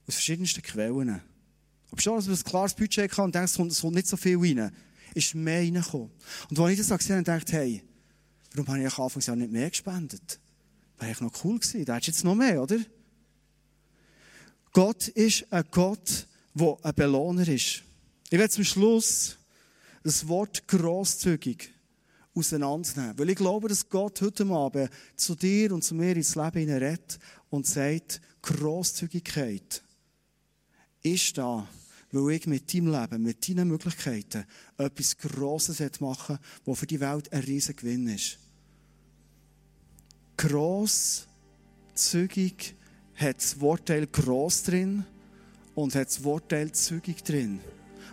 Aus 0.08 0.14
verschiedensten 0.14 0.62
Quellen. 0.62 1.22
Aber 1.92 2.02
schon, 2.02 2.16
als 2.16 2.28
wir 2.28 2.36
ein 2.36 2.44
klares 2.44 2.74
Budget 2.74 3.12
hatten 3.12 3.22
und 3.22 3.36
denken, 3.36 3.46
es 3.46 3.56
kommt, 3.56 3.72
es 3.72 3.82
kommt 3.82 3.96
nicht 3.96 4.08
so 4.08 4.16
viel 4.16 4.38
rein, 4.38 4.72
ist 5.14 5.36
mehr 5.36 5.60
reingekommen. 5.60 6.10
Und 6.50 6.60
als 6.60 6.72
ich 6.72 6.88
das 6.88 6.98
gesehen 6.98 7.18
habe, 7.18 7.24
dachte 7.24 7.54
hey, 7.54 7.84
warum 8.54 8.68
habe 8.70 8.84
ich 8.84 8.98
Anfangsjahr 8.98 9.36
nicht 9.36 9.52
mehr 9.52 9.70
gespendet? 9.70 10.40
Wäre 10.98 11.12
ich 11.12 11.20
noch 11.20 11.44
cool 11.44 11.60
gewesen. 11.60 11.84
Da 11.84 11.96
hättest 11.96 12.08
du 12.08 12.12
jetzt 12.12 12.24
noch 12.24 12.36
mehr, 12.36 12.62
oder? 12.64 12.78
Gott 14.72 15.10
ist 15.10 15.46
ein 15.52 15.66
Gott, 15.72 16.28
der 16.54 16.78
ein 16.84 16.94
Belohner 16.96 17.48
ist. 17.48 17.84
Ich 18.30 18.38
werde 18.38 18.54
zum 18.54 18.66
Schluss 18.66 19.38
das 20.04 20.28
Wort 20.28 20.68
grosszügig 20.68 21.74
auseinandernehmen. 22.34 23.18
Weil 23.18 23.30
ich 23.30 23.38
glaube, 23.38 23.70
dass 23.70 23.88
Gott 23.88 24.20
heute 24.22 24.46
Abend 24.48 24.90
zu 25.16 25.34
dir 25.36 25.72
und 25.72 25.82
zu 25.84 25.96
mir 25.96 26.16
ins 26.16 26.36
Leben 26.36 26.70
redet 26.70 27.20
und 27.50 27.66
sagt, 27.66 28.20
Grosszügigkeit 28.42 29.82
ist 31.04 31.38
da, 31.38 31.66
weil 32.12 32.36
ich 32.36 32.48
mit 32.48 32.74
deinem 32.74 32.92
Leben, 32.92 33.24
mit 33.24 33.48
deinen 33.48 33.70
Möglichkeiten 33.70 34.44
etwas 34.78 35.18
Grosses 35.18 35.80
machen 36.02 36.38
was 36.66 36.80
für 36.80 36.88
die 36.88 37.00
Welt 37.00 37.32
ein 37.32 37.44
riesiger 37.44 37.82
Gewinn 37.82 38.10
ist. 38.10 38.40
Grosszügig 40.36 41.26
hat 43.16 43.38
das 43.38 43.60
Wortteil 43.62 44.06
gross 44.08 44.64
drin 44.64 45.06
und 45.76 45.96
hat 45.96 46.08
das 46.08 46.24
Wortteil 46.24 46.74
zügig 46.74 47.24
drin. 47.24 47.62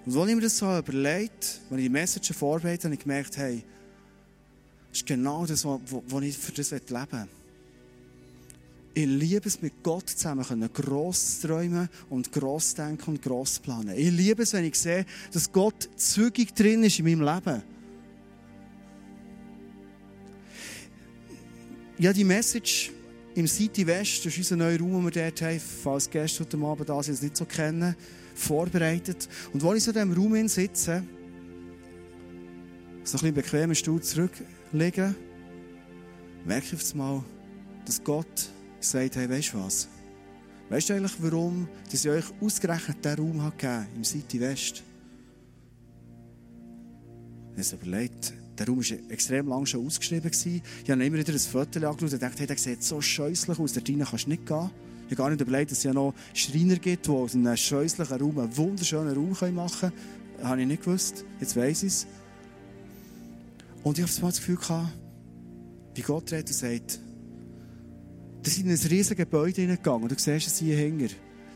Und 0.06 0.16
als 0.16 0.28
ich 0.28 0.34
mir 0.34 0.42
das 0.42 0.58
so 0.58 0.78
überlegt, 0.78 1.60
als 1.70 1.78
ich 1.78 1.84
die 1.84 1.88
Message 1.88 2.32
vorbereitet 2.32 2.84
habe, 2.84 2.88
habe 2.88 2.94
ich 2.94 3.00
gemerkt, 3.00 3.36
hey, 3.36 3.64
das 4.90 4.98
ist 4.98 5.06
genau 5.06 5.46
das, 5.46 5.64
was 5.64 6.22
ich 6.22 6.36
für 6.36 6.52
das 6.52 6.70
leben 6.70 6.88
will. 6.90 7.28
Ich 8.96 9.06
liebe 9.06 9.48
es, 9.48 9.60
mit 9.60 9.82
Gott 9.82 10.08
zusammen 10.08 10.44
können, 10.44 10.72
gross 10.72 11.40
träumen 11.40 11.88
und 12.10 12.30
gross 12.30 12.74
denken 12.74 13.10
und 13.10 13.22
gross 13.22 13.58
planen. 13.58 13.96
Ich 13.96 14.12
liebe 14.12 14.44
es, 14.44 14.52
wenn 14.52 14.64
ich 14.64 14.78
sehe, 14.78 15.04
dass 15.32 15.50
Gott 15.50 15.88
zügig 15.96 16.54
drin 16.54 16.84
ist 16.84 17.00
in 17.00 17.06
meinem 17.06 17.22
Leben. 17.22 17.62
Ja, 21.98 22.12
die 22.12 22.22
Message 22.22 22.92
im 23.34 23.46
City 23.46 23.86
West, 23.86 24.24
das 24.24 24.32
ist 24.32 24.38
unser 24.38 24.56
neuer 24.56 24.78
Raum, 24.78 24.92
den 24.92 25.04
wir 25.04 25.10
dort 25.10 25.42
haben, 25.42 25.60
falls 25.60 26.08
Gäste 26.08 26.44
heute 26.44 26.56
Abend 26.58 26.88
da 26.88 27.02
sind, 27.02 27.14
es 27.14 27.22
nicht 27.22 27.36
so 27.36 27.44
kennen 27.44 27.96
vorbereitet. 28.34 29.28
Und 29.52 29.64
als 29.64 29.78
ich 29.78 29.84
so 29.84 29.90
in 29.90 30.08
diesem 30.08 30.12
Raum 30.12 30.48
sitze, 30.48 31.02
so 33.02 33.18
ein 33.18 33.20
bisschen 33.20 33.34
bequemen 33.34 33.74
Stuhl 33.74 34.00
zurücklegen, 34.00 35.14
merke 36.44 36.66
ich 36.66 36.74
auf 36.74 36.92
einmal, 36.92 37.24
dass 37.84 38.02
Gott 38.02 38.50
sagt, 38.80 39.16
hey, 39.16 39.28
weißt 39.28 39.52
du 39.52 39.58
was? 39.58 39.88
Weißt 40.70 40.88
du 40.88 40.94
eigentlich, 40.94 41.14
warum 41.18 41.68
dass 41.90 42.04
ich 42.04 42.10
euch 42.10 42.24
ausgerechnet 42.40 43.04
diesen 43.04 43.18
Raum 43.18 43.52
gegeben 43.56 43.86
im 43.96 44.04
City 44.04 44.40
West? 44.40 44.82
Ich 47.56 47.72
habe 47.72 47.86
überlegt, 47.86 48.32
der 48.58 48.66
Raum 48.68 48.78
war 48.78 49.10
extrem 49.10 49.48
lang 49.48 49.66
schon 49.66 49.86
ausgeschrieben. 49.86 50.30
Ich 50.32 50.90
habe 50.90 51.04
immer 51.04 51.18
wieder 51.18 51.32
ein 51.32 51.38
Foto 51.38 51.78
angeschaut 51.86 52.12
und 52.12 52.22
dachte, 52.22 52.38
hey, 52.38 52.46
der 52.46 52.56
sieht 52.56 52.82
so 52.82 53.00
scheußlich 53.00 53.58
aus, 53.58 53.72
da 53.72 53.80
drinnen 53.80 54.06
kannst 54.08 54.26
du 54.26 54.30
nicht 54.30 54.46
gehen. 54.46 54.70
Ich 55.06 55.12
habe 55.12 55.16
gar 55.16 55.30
nicht 55.30 55.40
überlegt, 55.40 55.70
dass 55.70 55.78
es 55.78 55.84
ja 55.84 55.92
noch 55.92 56.14
Schreiner 56.32 56.76
gibt, 56.76 57.06
die 57.06 57.10
aus 57.10 57.34
einem 57.34 57.56
scheußlichen 57.56 58.16
Raum 58.20 58.38
einen 58.38 58.56
wunderschönen 58.56 59.14
Raum 59.14 59.54
machen 59.54 59.80
können. 59.80 59.92
Das 60.38 60.46
habe 60.46 60.60
ich 60.62 60.66
nicht 60.66 60.84
gewusst. 60.84 61.24
Jetzt 61.40 61.56
weiss 61.56 61.82
ich 61.82 61.88
es. 61.88 62.06
Und 63.82 63.98
ich 63.98 64.04
habe 64.04 64.20
das 64.20 64.36
Gefühl 64.38 64.58
wie 65.94 66.02
Gott 66.02 66.32
redet 66.32 66.48
und 66.48 66.54
sagt, 66.54 67.00
ihr 68.44 68.50
seid 68.50 68.64
in 68.64 68.70
ein 68.70 68.78
riesiges 68.90 69.16
Gebäude 69.16 69.60
hineingegangen 69.60 70.08
du 70.08 70.14
siehst 70.18 70.46
es 70.46 70.58
hier 70.58 70.76
hinten. 70.76 71.10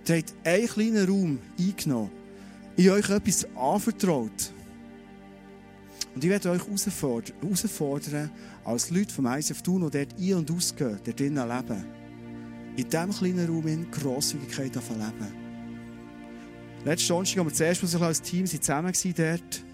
Ihr 0.06 0.16
habt 0.16 0.34
einen 0.44 0.66
kleinen 0.66 1.08
Raum 1.08 1.38
eingenommen, 1.58 2.10
in 2.76 2.90
euch 2.90 3.10
etwas 3.10 3.46
anvertraut. 3.56 4.52
Und 6.18 6.24
ich 6.24 6.30
werde 6.30 6.50
euch 6.50 6.62
herausfordern, 6.66 8.28
als 8.64 8.90
Leute 8.90 9.14
vom 9.14 9.26
ISF 9.26 9.62
Thun, 9.62 9.88
die 9.88 9.98
dort 9.98 10.18
ein- 10.18 10.34
und 10.34 10.50
ausgehen, 10.50 10.98
dort 11.04 11.20
drinnen 11.20 11.48
leben, 11.48 11.84
in 12.76 12.88
diesem 12.88 13.10
kleinen 13.12 13.46
Raum 13.48 13.68
in 13.68 13.88
Grosszügigkeit 13.88 14.74
leben. 14.74 15.32
Letzten 16.84 17.08
Donnerstag, 17.10 17.44
als 17.44 17.60
wir 17.60 17.76
zuerst 17.76 18.02
als 18.02 18.20
Team 18.20 18.46
zusammen 18.46 18.92
waren 18.92 19.14
dort, 19.16 19.64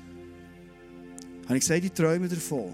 habe 1.46 1.56
ich 1.56 1.60
gesagt, 1.60 1.84
ich 1.84 1.92
träume 1.92 2.28
davon, 2.28 2.72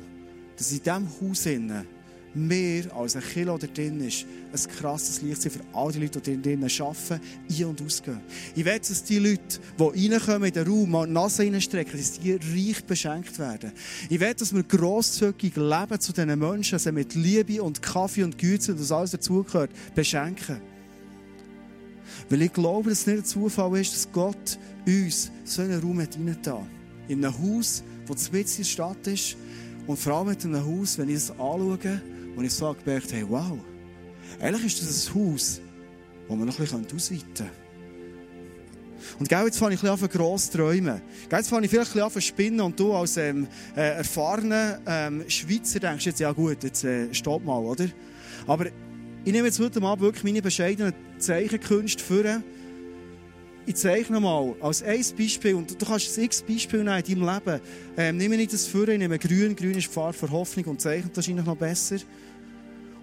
dass 0.57 0.73
in 0.73 0.83
diesem 0.83 1.09
Haus 1.21 1.47
innen 1.47 1.87
mehr 2.35 2.95
als 2.95 3.17
ein 3.17 3.23
Kilo 3.23 3.59
da 3.59 3.67
drin 3.67 4.01
ist, 4.01 4.25
ein 4.53 4.77
krasses 4.77 5.23
Licht 5.23 5.43
für 5.43 5.61
all 5.73 5.93
die 5.93 6.01
Leute, 6.01 6.21
die 6.21 6.41
drinnen 6.41 6.71
arbeiten, 6.81 7.21
ein- 7.49 7.65
und 7.65 7.83
ausgehen. 7.83 8.21
Ich 8.55 8.65
will, 8.65 8.79
dass 8.79 9.05
die 9.05 9.19
Leute, 9.19 9.59
die 9.79 10.09
reinkommen 10.09 10.45
in 10.45 10.55
den 10.55 10.67
Raum, 10.67 10.91
mal 10.91 11.07
die 11.07 11.13
Nase 11.13 11.43
reinstrecken, 11.43 11.99
dass 11.99 12.21
die 12.21 12.33
reich 12.33 12.85
beschenkt 12.85 13.39
werden. 13.39 13.73
Ich 14.09 14.21
will, 14.21 14.35
dass 14.35 14.55
wir 14.55 14.63
grosszügig 14.63 15.57
leben 15.57 16.01
zu 16.01 16.13
diesen 16.13 16.39
Menschen, 16.39 16.79
sie 16.79 16.93
mit 16.93 17.15
Liebe 17.15 17.63
und 17.63 17.83
Kaffee 17.83 18.23
und 18.23 18.39
Güte 18.39 18.73
und 18.73 18.81
das 18.81 18.93
alles 18.93 19.11
dazugehört, 19.11 19.71
beschenken. 19.95 20.61
Weil 22.29 22.43
ich 22.43 22.53
glaube, 22.53 22.91
dass 22.91 23.01
es 23.01 23.07
nicht 23.07 23.19
ein 23.19 23.25
Zufall 23.25 23.81
ist, 23.81 23.93
dass 23.93 24.13
Gott 24.13 24.59
uns 24.87 25.31
so 25.45 25.63
einen 25.63 25.81
Raum 25.81 26.01
hat. 26.01 26.17
In 27.09 27.25
einem 27.25 27.39
Haus, 27.39 27.83
das 28.07 28.31
mitten 28.31 28.51
in 28.51 28.57
der 28.59 28.65
Stadt 28.65 29.07
ist. 29.07 29.37
Und 29.87 29.99
vor 29.99 30.13
allem 30.15 30.37
in 30.41 30.55
einem 30.55 30.67
Haus, 30.67 30.99
wenn 30.99 31.09
ich 31.09 31.17
es 31.17 31.31
anschaue, 31.31 32.01
wo 32.35 32.43
ich 32.43 32.53
so 32.53 32.75
gemerkt 32.85 33.13
habe, 33.13 33.29
wow, 33.29 33.59
eigentlich 34.41 34.67
ist 34.67 34.83
das 34.83 35.09
ein 35.09 35.15
Haus, 35.15 35.61
das 36.29 36.37
man 36.37 36.47
noch 36.47 36.59
ein 36.59 36.65
bisschen 36.65 36.87
ausweiten 36.95 37.25
könnte. 37.35 37.51
Und 39.19 39.29
gell, 39.29 39.45
jetzt 39.45 39.59
fange 39.59 39.75
ich 39.75 39.83
ein 39.83 39.91
bisschen 39.97 40.05
an, 40.05 40.11
gross 40.11 40.51
zu 40.51 40.59
träumen. 40.59 41.01
Gell, 41.29 41.39
jetzt 41.39 41.49
fange 41.49 41.65
ich 41.65 41.71
vielleicht 41.71 41.97
ein 41.97 42.03
bisschen 42.03 42.17
an 42.17 42.23
spinnen 42.23 42.61
und 42.61 42.79
du 42.79 42.93
als 42.93 43.17
ähm, 43.17 43.47
äh, 43.77 43.97
erfahrener 43.97 44.81
ähm, 44.87 45.25
Schweizer 45.29 45.81
denkst 45.81 46.07
jetzt, 46.07 46.21
ja 46.21 46.33
gut, 46.33 46.63
jetzt 46.63 46.85
äh, 46.85 47.13
stopp 47.13 47.45
mal, 47.45 47.59
oder? 47.59 47.87
Aber 48.47 48.67
ich 48.67 49.33
nehme 49.33 49.49
jetzt 49.49 49.59
heute 49.61 49.83
Abend 49.83 50.03
wirklich 50.03 50.25
meine 50.25 50.43
bescheidenen 50.43 50.95
Zeichenkünste 51.19 52.03
vor. 52.03 52.43
Ich 53.71 53.77
zeichne 53.77 54.19
mal 54.19 54.57
als 54.61 54.83
ein 54.83 55.01
Beispiel, 55.17 55.55
und 55.55 55.81
du 55.81 55.87
kannst 55.87 56.19
ein 56.19 56.25
x 56.25 56.43
Beispiel 56.43 56.83
nehmen 56.83 57.05
in 57.07 57.21
deinem 57.21 57.35
Leben. 57.35 57.61
Ähm, 57.97 58.17
nehme 58.17 58.35
ich 58.35 58.49
das 58.49 58.67
ich 58.67 58.99
nehme 58.99 59.17
grün, 59.17 59.55
grün 59.55 59.79
ist 59.79 59.87
die 59.87 59.93
Farbe 59.93 60.13
für 60.13 60.29
Hoffnung 60.29 60.65
und 60.65 60.81
zeichne 60.81 61.09
wahrscheinlich 61.15 61.47
noch 61.47 61.57
besser. 61.57 61.99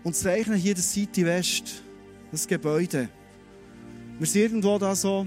Und 0.03 0.13
zeichne 0.13 0.57
hier 0.57 0.75
das 0.75 0.91
City 0.91 1.25
West, 1.25 1.83
das 2.33 2.45
Gebäude. 2.45 3.07
Wir 4.19 4.27
sind 4.27 4.41
irgendwo 4.41 4.77
da 4.77 4.93
so 4.93 5.25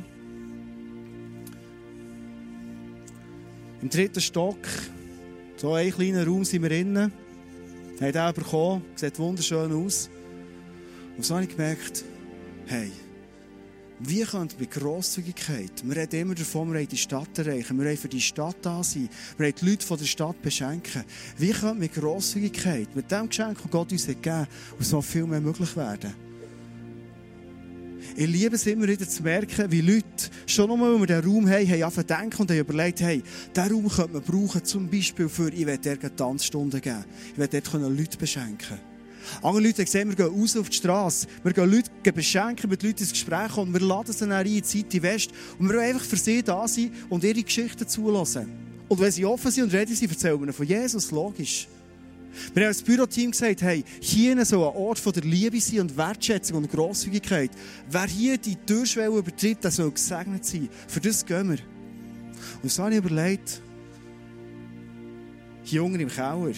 im 3.81 3.89
dritten 3.89 4.21
Stock, 4.21 4.59
so 5.57 5.73
ein 5.73 5.91
kleiner 5.91 6.27
Raum 6.27 6.45
sind 6.45 6.65
wir 6.65 6.71
innen. 6.71 7.11
Haben 7.99 8.13
den 8.13 8.35
bekommen, 8.35 8.83
sieht 8.95 9.19
wunderschön 9.19 9.73
aus. 9.73 10.11
Und 11.17 11.25
so 11.25 11.35
habe 11.35 11.45
ich 11.45 11.51
gemerkt, 11.57 12.05
hey, 12.67 12.93
wie 14.01 14.23
könnte 14.23 14.57
mit 14.59 14.71
Grosszügigkeit, 14.71 15.73
wir 15.85 15.97
reden 15.97 16.21
immer 16.21 16.35
davon, 16.35 16.69
wir 16.69 16.77
wollen 16.77 16.89
die 16.89 16.97
Stadt 16.97 17.39
erreichen, 17.39 17.79
wir 17.79 17.85
wollen 17.85 17.97
für 17.97 18.09
die 18.09 18.21
Stadt 18.21 18.57
da 18.63 18.83
sein, 18.83 19.09
wir 19.37 19.45
wollen 19.45 19.55
die 19.61 19.67
Leute 19.71 19.87
von 19.87 19.99
der 19.99 20.07
Stadt 20.07 20.41
beschenken. 20.41 21.05
Wie 21.37 21.51
könnte 21.51 21.75
mit 21.81 21.95
Grosszügigkeit, 21.95 22.95
mit 22.97 23.11
dem 23.11 23.29
Geschenk, 23.29 23.59
das 23.63 23.71
Gott 23.71 23.93
uns 23.93 24.07
gegeben 24.07 24.37
hat, 24.37 24.49
so 24.79 25.03
viel 25.03 25.27
mehr 25.27 25.41
möglich 25.41 25.77
werden? 25.77 26.15
Ich 28.17 28.27
liebe 28.27 28.57
es 28.57 28.67
immer 28.67 28.89
wieder 28.89 29.09
zu 29.09 29.23
merken, 29.23 29.71
wie 29.71 29.83
Leute 29.83 30.31
schon 30.47 30.69
nochmal, 30.69 30.93
wenn 30.95 31.01
wir 31.01 31.07
diesen 31.07 31.25
Raum 31.25 31.49
haben, 31.49 31.69
haben 31.69 31.83
angefangen 31.83 32.07
denken 32.07 32.43
und 32.43 32.51
haben 32.51 32.59
überlegt, 32.59 33.01
hey, 33.01 33.23
diesen 33.55 33.71
Raum 33.71 33.89
könnte 33.89 34.13
man 34.13 34.23
brauchen, 34.23 34.65
zum 34.65 34.89
Beispiel 34.89 35.29
für, 35.29 35.53
ich 35.53 35.67
will 35.67 35.79
dort 35.79 36.17
Tanzstunden 36.17 36.81
geben. 36.81 37.05
Ich 37.33 37.39
will 37.39 37.49
dort 37.49 37.73
Leute 37.73 38.17
beschenken. 38.17 38.90
Andere 39.43 39.63
Leute 39.63 39.85
gesehen, 39.85 40.09
wir 40.09 40.17
gehen 40.17 40.41
raus 40.41 40.57
auf 40.57 40.69
die 40.69 40.77
Straße, 40.77 41.27
wir 41.43 41.53
gehen 41.53 41.71
Leute 41.71 42.13
beschenken, 42.13 42.71
mit 42.71 42.83
Leuten 42.83 43.01
ins 43.01 43.13
Gespräch 43.13 43.57
und 43.57 43.73
wir 43.73 43.81
laden 43.81 44.13
sie 44.13 44.21
dann 44.21 44.33
ein 44.33 44.47
in 44.47 44.89
die 44.89 45.03
West 45.03 45.31
und 45.59 45.69
wir 45.69 45.77
wollen 45.77 45.95
einfach 45.95 46.05
für 46.05 46.17
sie 46.17 46.43
da 46.43 46.67
sein 46.67 46.93
und 47.09 47.25
ihre 47.25 47.43
Geschichten 47.43 47.87
zulassen. 47.87 48.51
Und 48.89 49.01
wenn 49.01 49.13
sie 49.13 49.25
offen 49.25 49.51
sind 49.51 49.65
und 49.65 49.75
reden, 49.75 49.95
sie 49.95 50.07
erzählen 50.07 50.45
wir 50.45 50.53
von 50.53 50.67
Jesus, 50.67 51.11
logisch. 51.11 51.69
Wir 52.55 52.63
haben 52.63 52.69
als 52.69 52.83
Büroteam 52.83 53.31
gesagt, 53.31 53.63
hey, 53.63 53.85
hier 54.01 54.45
soll 54.45 54.69
ein 54.69 54.77
Ort 54.77 54.99
von 54.99 55.13
der 55.13 55.23
Liebe 55.23 55.61
sein 55.61 55.81
und 55.81 55.97
Wertschätzung 55.97 56.59
und 56.59 56.71
Grosszügigkeit. 56.71 57.51
Wer 57.89 58.07
hier 58.07 58.39
die 58.39 58.57
Türschwelle 58.57 59.19
übertritt, 59.19 59.63
der 59.65 59.71
soll 59.71 59.91
gesegnet 59.91 60.45
sein. 60.45 60.69
Für 60.89 61.01
das 61.01 61.25
gehen 61.25 61.51
wir. 61.51 61.59
Und 62.63 62.71
so 62.71 62.83
habe 62.83 62.93
ich 62.93 62.99
überlegt, 62.99 63.61
unten 65.73 66.01
im 66.01 66.09
Keller 66.09 66.53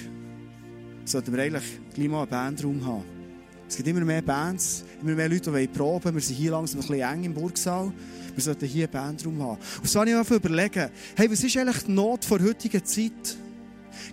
sollten 1.04 1.32
wir 1.32 1.42
eigentlich 1.42 1.80
gleich 1.94 2.08
mal 2.08 2.22
einen 2.22 2.30
Bandraum 2.30 2.86
haben. 2.86 3.04
Es 3.68 3.76
gibt 3.76 3.88
immer 3.88 4.04
mehr 4.04 4.20
Bands, 4.20 4.84
immer 5.00 5.14
mehr 5.14 5.28
Leute, 5.28 5.50
die 5.50 5.66
proben 5.66 6.04
wollen. 6.04 6.14
Wir 6.14 6.22
sind 6.22 6.36
hier 6.36 6.50
langsam 6.50 6.80
ein 6.80 6.86
bisschen 6.86 7.02
eng 7.02 7.24
im 7.24 7.34
Burgsaal. 7.34 7.90
Wir 8.34 8.42
sollten 8.42 8.66
hier 8.66 8.84
einen 8.84 8.92
Bandraum 8.92 9.42
haben. 9.42 9.58
Und 9.80 9.88
so 9.88 10.00
habe 10.00 10.10
ich 10.10 10.30
mir 10.30 10.36
überlegt, 10.36 10.76
hey, 11.16 11.30
was 11.30 11.42
ist 11.42 11.56
eigentlich 11.56 11.84
die 11.84 11.92
Not 11.92 12.24
vor 12.24 12.38
heutiger 12.40 12.84
Zeit? 12.84 13.36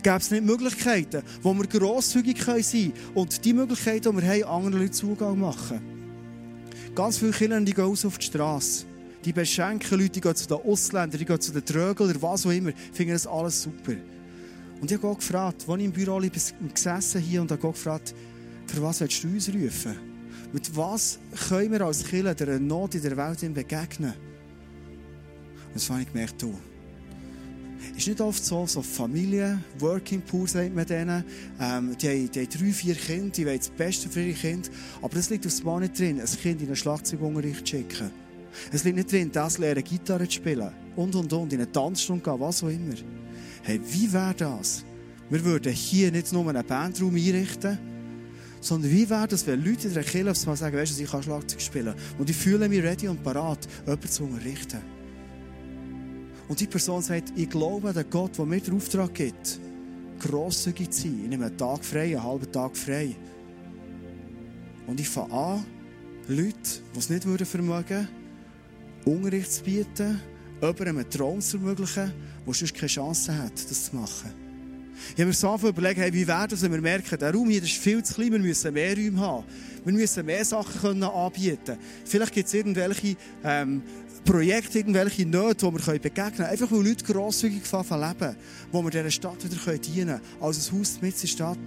Gäbe 0.02 0.18
es 0.18 0.32
nicht 0.32 0.46
Möglichkeiten, 0.46 1.24
wo 1.42 1.54
wir 1.54 1.68
grosszügig 1.68 2.42
sein 2.42 2.62
können 2.62 2.94
und 3.16 3.44
die 3.44 3.54
Möglichkeiten, 3.54 4.16
die 4.16 4.22
wir 4.22 4.30
haben, 4.30 4.66
anderen 4.66 4.82
Leuten 4.82 4.94
Zugang 4.94 5.40
machen? 5.40 5.82
Ganz 6.96 7.18
viele 7.18 7.32
Kinder 7.32 7.62
gehen 7.62 7.84
raus 7.84 8.06
auf 8.06 8.18
die 8.18 8.26
Straße. 8.26 8.86
Die 9.26 9.34
beschenken 9.34 10.00
Leute, 10.00 10.12
die 10.12 10.22
gehen 10.22 10.36
zu 10.36 10.48
den 10.48 10.58
Ausländern, 10.58 11.20
die 11.20 11.26
gehen 11.26 11.42
zu 11.42 11.52
den 11.52 11.66
Trögeln, 11.66 12.22
was 12.22 12.46
auch 12.46 12.52
immer. 12.52 12.72
Finden 12.94 13.14
das 13.14 13.28
alles 13.28 13.62
super. 13.62 13.96
Und 14.82 14.90
ich 14.90 14.98
habe 14.98 15.08
Gott 15.08 15.20
gefragt, 15.20 15.66
als 15.68 15.80
ich 15.80 15.86
im 15.86 15.92
Büro 15.92 16.22
gesessen 16.74 17.22
hier 17.22 17.42
und 17.42 17.52
habe 17.52 17.62
Gott 17.62 17.76
gefragt, 17.76 18.16
für 18.68 18.82
was 18.82 19.02
willst 19.02 19.24
du 19.24 19.28
uns 19.28 19.50
rufen? 19.50 19.96
Mit 20.54 20.76
was 20.76 21.20
können 21.48 21.72
wir 21.72 21.82
als 21.82 22.04
Kinder 22.04 22.34
der 22.34 22.60
Not 22.60 22.96
in 22.96 23.02
der 23.02 23.18
Welt 23.18 23.54
begegnen? 23.54 24.14
Und 25.68 25.76
das 25.76 25.90
habe 25.90 26.02
ich 26.02 26.12
gemerkt, 26.12 26.42
du, 26.42 26.56
ist 27.96 28.08
nicht 28.08 28.22
oft 28.22 28.44
so, 28.44 28.66
so 28.66 28.82
Familie, 28.82 29.60
Working 29.80 30.22
Poor 30.22 30.48
sagt 30.48 30.74
man 30.74 30.86
denen, 30.86 31.24
ähm, 31.60 31.96
die, 31.98 32.08
haben, 32.08 32.32
die 32.32 32.40
haben 32.40 32.50
drei, 32.50 32.72
vier 32.72 32.96
Kinder, 32.96 33.30
die 33.30 33.46
wollen 33.46 33.58
das 33.58 33.70
Beste 33.70 34.10
für 34.10 34.22
ihre 34.22 34.38
Kinder, 34.38 34.70
aber 35.02 35.16
es 35.18 35.30
liegt 35.30 35.46
aufs 35.46 35.64
Mal 35.64 35.82
nicht 35.82 36.00
drin, 36.00 36.20
ein 36.20 36.26
Kind 36.26 36.62
in 36.62 36.68
einen 36.68 36.76
Schlagzeugunterricht 36.76 37.68
zu 37.68 37.78
schicken. 37.78 38.12
Es 38.72 38.84
liegt 38.84 38.98
nicht 38.98 39.12
drin, 39.12 39.30
das 39.32 39.58
lernen, 39.58 39.84
Gitarre 39.84 40.26
zu 40.26 40.36
spielen 40.36 40.72
und, 40.96 41.16
und, 41.16 41.32
und, 41.32 41.54
in 41.54 41.60
eine 41.60 41.72
Tanzstunde 41.72 42.24
gehen, 42.24 42.40
was 42.40 42.64
auch 42.64 42.70
immer. 42.70 42.96
Hey, 43.64 43.80
wie 43.92 44.12
wäre 44.12 44.34
das? 44.36 44.84
Wir 45.30 45.44
würden 45.46 45.72
hier 45.72 46.12
nicht 46.12 46.34
nur 46.34 46.48
einen 46.50 46.66
Bandraum 46.66 47.16
einrichten, 47.16 47.78
sondern 48.62 48.92
wie 48.92 49.10
wäre 49.10 49.28
das, 49.28 49.46
wenn 49.48 49.64
Leute 49.64 49.88
in 49.88 49.94
der 49.94 50.04
Kirche 50.04 50.46
Mal 50.46 50.56
sagen, 50.56 50.76
weißt 50.76 50.98
du, 50.98 51.04
ich 51.04 51.10
kann 51.10 51.24
Schlagzeug 51.24 51.62
spielen 51.62 51.94
und 52.18 52.30
ich 52.30 52.36
fühle 52.36 52.68
mich 52.68 52.84
ready 52.84 53.08
und 53.08 53.24
parat, 53.24 53.68
jemanden 53.86 54.10
zu 54.10 54.24
unterrichten. 54.24 54.82
Und 56.48 56.60
die 56.60 56.68
Person 56.68 57.02
sagt, 57.02 57.32
ich 57.36 57.50
glaube 57.50 57.90
an 57.90 58.06
Gott, 58.10 58.38
der 58.38 58.46
mir 58.46 58.60
den 58.60 58.76
Auftrag 58.76 59.14
gibt, 59.14 59.60
grosszügig 60.20 60.90
zu 60.90 61.04
sein. 61.04 61.20
Ich 61.24 61.30
nehme 61.30 61.46
einen 61.46 61.58
Tag 61.58 61.86
frei, 61.86 62.06
einen 62.06 62.24
halben 62.24 62.52
Tag 62.52 62.76
frei. 62.76 63.16
Und 64.88 65.00
ich 65.00 65.08
fange 65.08 65.32
an, 65.32 65.66
Leute, 66.28 66.82
die 66.96 67.00
es 67.00 67.10
nicht 67.10 67.24
vermögen 67.24 67.68
würden, 67.68 68.08
Unterricht 69.06 69.52
zu 69.52 69.64
bieten, 69.64 70.20
jemandem 70.60 70.98
einen 70.98 71.10
Traum 71.10 71.40
zu 71.40 71.58
ermöglichen, 71.58 72.12
der 72.50 72.56
sonst 72.56 72.74
keine 72.74 72.88
Chance 72.88 73.38
hat, 73.38 73.54
das 73.54 73.86
zu 73.86 73.96
machen. 73.96 74.32
Ich 75.12 75.16
habe 75.16 75.26
mir 75.26 75.34
so 75.34 75.56
überlegt, 75.68 76.00
hey, 76.00 76.14
wie 76.14 76.28
wäre 76.28 76.48
das, 76.48 76.62
wenn 76.62 76.72
wir 76.72 76.82
merken, 76.82 77.18
der 77.18 77.34
Raum 77.34 77.50
hier 77.50 77.64
ist 77.64 77.72
viel 77.72 78.04
zu 78.04 78.14
klein, 78.14 78.32
wir 78.32 78.40
müssen 78.40 78.74
mehr 78.74 78.96
Räume 78.96 79.20
haben. 79.20 79.46
Wir 79.86 79.94
müssen 79.94 80.26
mehr 80.26 80.44
Sachen 80.44 80.82
können 80.82 81.04
anbieten 81.04 81.78
Vielleicht 82.06 82.34
gibt 82.34 82.48
es 82.48 82.54
irgendwelche 82.54 83.16
ähm, 83.44 83.82
Projekte, 84.26 84.80
irgendwelche 84.80 85.26
Nöte, 85.26 85.66
die 85.66 85.74
wir 85.74 86.00
begegnen 86.00 86.36
können. 86.36 86.50
Einfach 86.50 86.72
weil 86.72 86.88
Leute 86.88 87.04
grosszügig 87.04 87.64
leben, 87.72 88.36
wo 88.72 88.84
wir 88.84 88.92
dieser 88.92 89.12
Stadt 89.12 89.44
wieder 89.44 89.78
dienen 89.78 90.08
können. 90.08 90.22
Als 90.40 90.70
ein 90.72 90.80
Haus 90.80 91.00
mit 91.02 91.22
der 91.22 91.28
Stadt. 91.28 91.58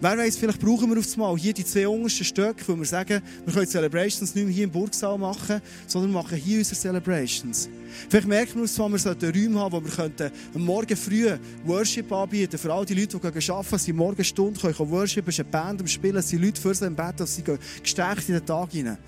Wer 0.00 0.18
weiß, 0.18 0.36
vielleicht 0.36 0.60
brauchen 0.60 0.90
wir 0.90 0.98
auf 0.98 1.12
einmal 1.12 1.36
hier 1.36 1.52
die 1.52 1.64
zwei 1.64 1.88
untersten 1.88 2.24
Stöcke, 2.24 2.64
wo 2.66 2.76
wir 2.76 2.84
sagen, 2.84 3.22
wir 3.44 3.54
können 3.54 3.66
Celebrations 3.66 4.34
nicht 4.34 4.44
mehr 4.44 4.54
hier 4.54 4.64
im 4.64 4.70
Burgsaal 4.70 5.18
machen, 5.18 5.60
sondern 5.86 6.10
wir 6.12 6.18
machen 6.18 6.38
hier 6.38 6.58
unsere 6.58 6.76
Celebrations. 6.76 7.68
Vielleicht 8.08 8.28
merken 8.28 8.54
wir 8.56 8.62
uns 8.62 8.78
wir 8.78 8.98
sollten 8.98 9.30
Räume 9.30 9.60
haben, 9.60 9.72
wo 9.72 9.84
wir 9.84 9.90
könnten 9.90 10.30
Morgen 10.54 10.96
früh 10.96 11.30
Worship 11.64 12.10
anbieten 12.12 12.58
für 12.58 12.72
all 12.72 12.84
die 12.84 12.94
Leute, 12.94 13.18
die 13.18 13.50
arbeiten, 13.50 13.78
sie 13.78 13.92
morgen 13.92 14.24
Stunde 14.24 14.60
können 14.60 14.90
Worship, 14.90 15.26
es 15.28 15.34
ist 15.34 15.40
eine 15.40 15.50
Band 15.50 15.80
am 15.80 15.86
Spielen, 15.86 16.16
es 16.16 16.28
sind 16.28 16.42
Leute 16.42 16.60
für 16.60 16.74
sie 16.74 16.86
im 16.86 16.94
Bett, 16.94 17.18
dass 17.18 17.36
sie 17.36 17.42
gestärkt 17.82 18.28
in 18.28 18.34
den 18.34 18.46
Tag 18.46 18.70
hinein. 18.72 18.98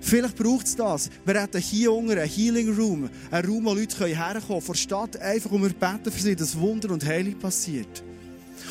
Vielleicht 0.00 0.36
braucht 0.36 0.66
es 0.66 0.76
das. 0.76 1.10
Wir 1.24 1.40
hätten 1.40 1.60
hier 1.60 1.92
unten 1.92 2.12
einen 2.12 2.28
Healing 2.28 2.74
Room, 2.74 3.10
einen 3.30 3.48
Raum, 3.48 3.64
wo 3.64 3.74
Leute 3.74 4.06
herkommen 4.06 4.42
können, 4.46 4.60
von 4.60 4.72
der 4.72 4.80
Stadt, 4.80 5.16
einfach 5.20 5.50
um 5.50 5.62
wir 5.62 5.70
beten 5.70 6.10
für 6.10 6.22
sie, 6.22 6.36
dass 6.36 6.58
Wunder 6.58 6.90
und 6.92 7.04
Heilung 7.04 7.38
passiert. 7.38 8.04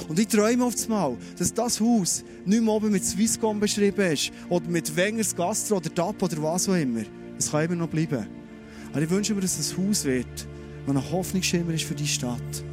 Und 0.08 0.20
ich 0.20 0.28
träume 0.28 0.66
oft 0.66 0.88
mal, 0.90 1.18
dass 1.38 1.54
das 1.54 1.80
Haus 1.80 2.24
nicht 2.46 2.62
mehr 2.62 2.74
oben 2.74 2.92
mit 2.92 3.04
Swisscom 3.04 3.60
beschrieben 3.60 4.12
ist, 4.12 4.32
oder 4.50 4.68
mit 4.68 4.96
Wengers 4.96 5.36
Gastro 5.36 5.78
oder 5.78 5.90
DAP 5.90 6.22
oder 6.22 6.44
was 6.44 6.70
auch 6.70 6.76
immer. 6.76 7.02
Es 7.38 7.52
kann 7.52 7.66
immer 7.66 7.76
noch 7.76 7.90
bleiben. 7.90 8.28
Aber 8.92 9.02
ich 9.02 9.10
wünsche 9.10 9.34
mir, 9.34 9.42
dass 9.42 9.60
es 9.60 9.78
ein 9.78 9.88
Haus 9.88 10.06
wird, 10.06 10.48
das 10.86 10.96
ein 10.96 11.12
Hoffnungsschimmer 11.12 11.74
ist 11.74 11.84
für 11.84 11.96
die 11.96 12.08
Stadt. 12.08 12.63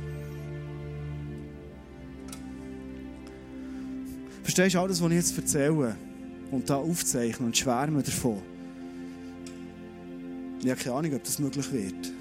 Verstehst 4.42 4.74
du 4.74 4.80
alles, 4.80 5.02
was 5.02 5.10
ich 5.10 5.16
jetzt 5.16 5.36
erzähle 5.38 5.96
und 6.54 6.70
da 6.70 6.76
aufzeichne 6.76 7.46
und 7.46 7.56
schwärme 7.56 8.02
davon? 8.02 8.40
Ich 10.60 10.70
habe 10.70 10.80
keine 10.80 10.96
Ahnung, 10.96 11.14
ob 11.14 11.24
das 11.24 11.38
möglich 11.38 11.72
wird. 11.72 12.12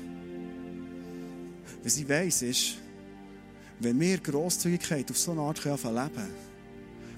Was 1.83 1.97
ich 1.97 2.07
weiss 2.09 2.41
ist, 2.41 2.75
wenn 3.79 3.99
wir 3.99 4.17
Grosszügigkeit 4.17 5.09
auf 5.09 5.17
so 5.17 5.31
eine 5.31 5.41
Art 5.41 5.63
leben 5.63 5.77
können, 5.81 6.33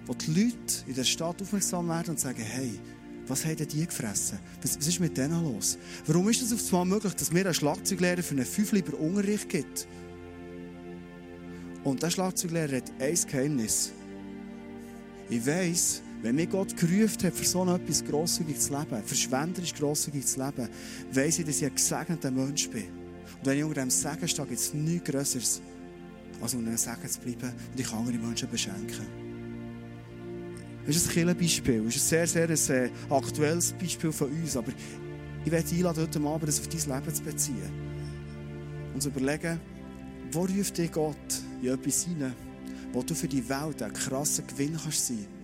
wo 0.05 0.13
die 0.13 0.31
Leute 0.31 0.83
in 0.87 0.95
der 0.95 1.03
Stadt 1.03 1.41
aufmerksam 1.41 1.87
werden 1.87 2.11
und 2.11 2.19
sagen, 2.19 2.41
hey, 2.41 2.79
was 3.27 3.43
haben 3.43 3.55
denn 3.55 3.67
die 3.67 3.85
gefressen? 3.85 4.39
Was, 4.61 4.77
was 4.77 4.87
ist 4.87 4.99
mit 4.99 5.17
denen 5.17 5.43
los? 5.43 5.77
Warum 6.05 6.29
ist 6.29 6.41
es 6.41 6.53
auf 6.53 6.73
einmal 6.73 6.97
möglich, 6.97 7.15
dass 7.15 7.31
mir 7.31 7.45
ein 7.47 7.53
Schlagzeuglehrer 7.53 8.21
für 8.21 8.35
einen 8.35 8.45
Fünfliber 8.45 8.99
Unterricht 8.99 9.49
gibt? 9.49 9.87
Und 11.83 12.03
der 12.03 12.09
Schlagzeuglehrer 12.09 12.77
hat 12.77 12.91
ein 12.99 13.17
Geheimnis. 13.27 13.91
Ich 15.29 15.45
weiss, 15.45 16.01
wenn 16.21 16.35
mir 16.35 16.47
Gott 16.47 16.75
gerufen 16.75 17.23
hat, 17.23 17.33
für 17.33 17.45
so 17.45 17.63
etwas 17.65 18.03
grosszügig 18.03 18.59
zu 18.59 18.77
leben, 18.77 19.03
verschwenderisch 19.03 19.73
grosszügig 19.73 20.25
zu 20.25 20.43
leben, 20.43 20.69
weiss 21.11 21.39
ich, 21.39 21.45
dass 21.45 21.57
ich 21.57 21.65
ein 21.65 21.75
gesegneter 21.75 22.31
Mensch 22.31 22.69
bin. 22.69 22.85
Und 23.39 23.45
wenn 23.45 23.57
ich 23.57 23.63
unter 23.63 23.81
dem 23.81 23.89
Segen 23.89 24.27
stehe, 24.27 24.47
gibt 24.47 24.59
es 24.59 24.73
nichts 24.73 25.11
Größeres, 25.11 25.61
als 26.41 26.53
unter 26.53 26.71
dem 26.71 26.77
Segen 26.77 27.09
zu 27.09 27.19
bleiben 27.19 27.53
und 27.71 27.79
ich 27.79 27.91
andere 27.91 28.17
Menschen 28.17 28.49
beschenken. 28.49 29.05
Das 30.85 30.95
ist 30.95 31.07
ein 31.07 31.13
Killenbeispiel. 31.13 31.83
Das 31.83 31.95
ist 31.95 32.13
ein 32.13 32.27
sehr, 32.27 32.47
sehr 32.47 32.77
ein, 32.77 32.89
äh, 32.89 33.13
aktuelles 33.13 33.73
Beispiel 33.73 34.11
von 34.11 34.29
uns. 34.29 34.55
Aber 34.55 34.71
ich 35.43 35.51
werde 35.51 35.69
einladen, 35.69 36.03
heute 36.03 36.19
Abend 36.19 36.47
das 36.47 36.59
auf 36.59 36.67
dein 36.67 37.01
Leben 37.01 37.15
zu 37.15 37.23
beziehen. 37.23 37.71
Und 38.93 39.01
zu 39.01 39.09
überlegen, 39.09 39.59
wo 40.31 40.41
ruft 40.41 40.77
dich 40.77 40.91
Gott 40.91 41.15
in 41.61 41.69
etwas 41.69 42.03
hinein, 42.03 42.33
wo 42.93 43.01
du 43.01 43.15
für 43.15 43.27
die 43.27 43.47
Welt 43.49 43.81
einen 43.81 43.93
krassen 43.93 44.45
Gewinn 44.47 44.77
kannst 44.81 45.07
sein 45.07 45.34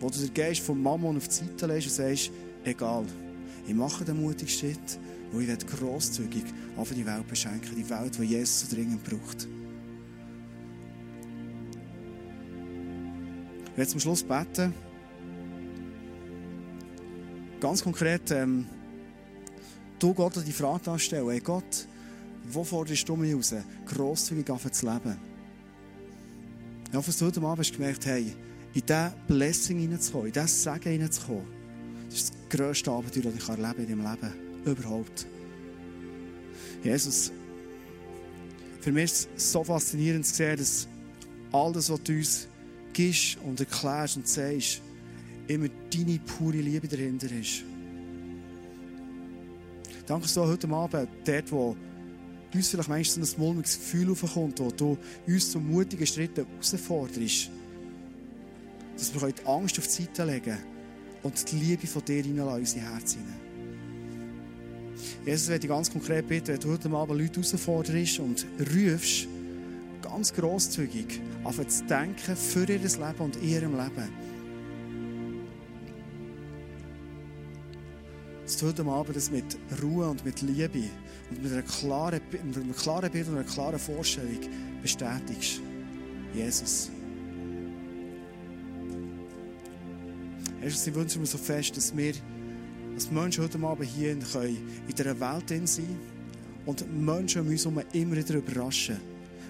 Wo 0.00 0.08
du 0.08 0.18
den 0.18 0.32
Geist 0.32 0.60
von 0.60 0.80
Mammon 0.80 1.16
auf 1.16 1.28
die 1.28 1.34
Seite 1.34 1.66
legst 1.66 1.88
und 1.88 1.94
sagst, 1.94 2.30
egal, 2.64 3.04
ich 3.66 3.74
mache 3.74 4.04
den 4.04 4.20
mutigen 4.20 4.48
Schritt, 4.48 4.98
wo 5.32 5.40
ich 5.40 5.66
grosszügig 5.66 6.44
auf 6.76 6.90
die 6.90 7.04
Welt 7.04 7.26
beschenken 7.26 7.76
die 7.76 7.88
Welt, 7.90 8.18
die 8.18 8.24
Jesus 8.24 8.60
so 8.60 8.74
dringend 8.74 9.02
braucht. 9.04 9.48
Ich 13.64 13.76
werde 13.76 13.90
zum 13.90 14.00
Schluss 14.00 14.22
beten. 14.22 14.72
Ganz 17.60 17.82
konkret, 17.82 18.30
ähm, 18.30 18.66
du 19.98 20.14
Gott 20.14 20.34
die 20.46 20.52
Frage 20.52 20.90
anstellen, 20.90 21.28
hey 21.28 21.40
Gott, 21.40 21.86
wo 22.50 22.64
forderst 22.64 23.08
du 23.08 23.16
mich 23.16 23.34
raus, 23.34 23.54
grosszügig 23.86 24.46
zu 24.72 24.86
leben? 24.86 25.18
Ich 26.90 26.96
hoffe, 26.96 27.10
dass 27.10 27.18
du 27.18 27.26
heute 27.26 27.40
Abend 27.42 27.58
hast 27.58 27.72
gemerkt 27.72 28.06
hey, 28.06 28.34
in 28.74 28.82
diesen 28.86 29.12
Blessing 29.26 29.78
hineinzukommen, 29.78 30.28
in 30.28 30.32
diesen 30.32 30.48
Segen 30.48 30.92
hineinzukommen, 30.92 31.46
das 32.08 32.20
ist 32.20 32.30
das 32.30 32.58
grösste 32.58 32.90
Abenteuer, 32.90 33.24
das 33.24 33.34
ich 33.34 33.48
erleben 33.48 33.86
in 33.86 33.88
deinem 33.88 34.12
Leben. 34.12 34.48
Überhaupt. 34.64 35.26
Jesus, 36.82 37.32
für 38.80 38.92
mich 38.92 39.04
ist 39.04 39.28
es 39.36 39.52
so 39.52 39.64
faszinierend 39.64 40.26
zu 40.26 40.34
sehen, 40.34 40.56
dass 40.56 40.88
all 41.52 41.72
das, 41.72 41.90
was 41.90 42.02
du 42.02 42.12
uns 42.12 42.48
gibst 42.92 43.38
und 43.44 43.60
erklärst 43.60 44.16
und 44.16 44.28
sagst, 44.28 44.82
immer 45.46 45.68
deine 45.90 46.18
pure 46.20 46.58
Liebe 46.58 46.88
dahinter 46.88 47.30
ist. 47.30 47.64
Danke 50.06 50.28
so 50.28 50.46
heute 50.46 50.68
Abend, 50.68 51.08
dort, 51.24 51.52
wo 51.52 51.76
uns 52.54 52.68
vielleicht 52.68 52.88
manchmal 52.88 53.26
so 53.26 53.36
ein 53.36 53.40
mulmiges 53.40 53.78
Gefühl 53.78 54.10
aufkommt, 54.10 54.58
wo 54.60 54.70
du 54.70 54.96
uns 55.26 55.50
zu 55.50 55.60
mutigen 55.60 56.06
Schritten 56.06 56.46
herausforderst, 56.46 57.50
dass 58.98 59.14
wir 59.14 59.32
die 59.32 59.46
Angst 59.46 59.78
auf 59.78 59.86
die 59.86 60.02
Seite 60.02 60.24
legen 60.24 60.58
und 61.22 61.50
die 61.50 61.56
Liebe 61.56 61.86
von 61.86 62.04
dir 62.04 62.24
in 62.24 62.38
unser 62.40 62.80
Herz 62.80 63.14
hinein. 63.14 63.48
Jesus, 65.24 65.48
ich 65.48 65.62
ich 65.62 65.68
ganz 65.68 65.90
konkret 65.90 66.26
bitten, 66.26 66.48
wenn 66.48 66.60
du 66.60 66.72
heute 66.72 66.90
Abend 66.90 67.20
Leute 67.20 67.40
herausforderst 67.40 68.18
und 68.18 68.46
rufst, 68.74 69.28
ganz 70.02 70.32
grosszügig 70.32 71.20
anfangen 71.44 71.68
zu 71.68 71.84
denken 71.84 72.36
für 72.36 72.64
ihr 72.64 72.78
Leben 72.78 73.18
und 73.18 73.42
ihrem 73.42 73.76
Leben. 73.76 74.08
Dass 78.44 78.56
du 78.56 78.66
heute 78.66 78.84
Abend 78.86 79.16
das 79.16 79.30
mit 79.30 79.58
Ruhe 79.82 80.08
und 80.08 80.24
mit 80.24 80.40
Liebe 80.40 80.84
und 81.30 81.42
mit, 81.42 81.52
einer 81.52 81.62
klaren, 81.62 82.20
mit 82.44 82.56
einem 82.56 82.74
klaren 82.74 83.10
Bild 83.10 83.28
und 83.28 83.34
einer 83.34 83.44
klaren 83.44 83.78
Vorstellung 83.78 84.40
bestätigst. 84.82 85.60
Jesus. 86.34 86.90
Jesus, 90.62 90.86
ich 90.86 90.94
wünsche 90.94 91.18
mir 91.18 91.26
so 91.26 91.38
fest, 91.38 91.76
dass 91.76 91.96
wir 91.96 92.14
als 92.94 93.10
Menschen 93.10 93.44
heute 93.44 93.58
Abend 93.60 93.88
hier 93.88 94.12
in 94.12 94.20
dieser 94.20 95.20
Welt 95.20 95.68
sein 95.68 95.96
und 96.66 97.04
Menschen 97.04 97.42
um 97.42 97.48
uns 97.48 97.64
herum 97.64 97.80
immer 97.92 98.16
wieder 98.16 98.34
überraschen 98.34 98.96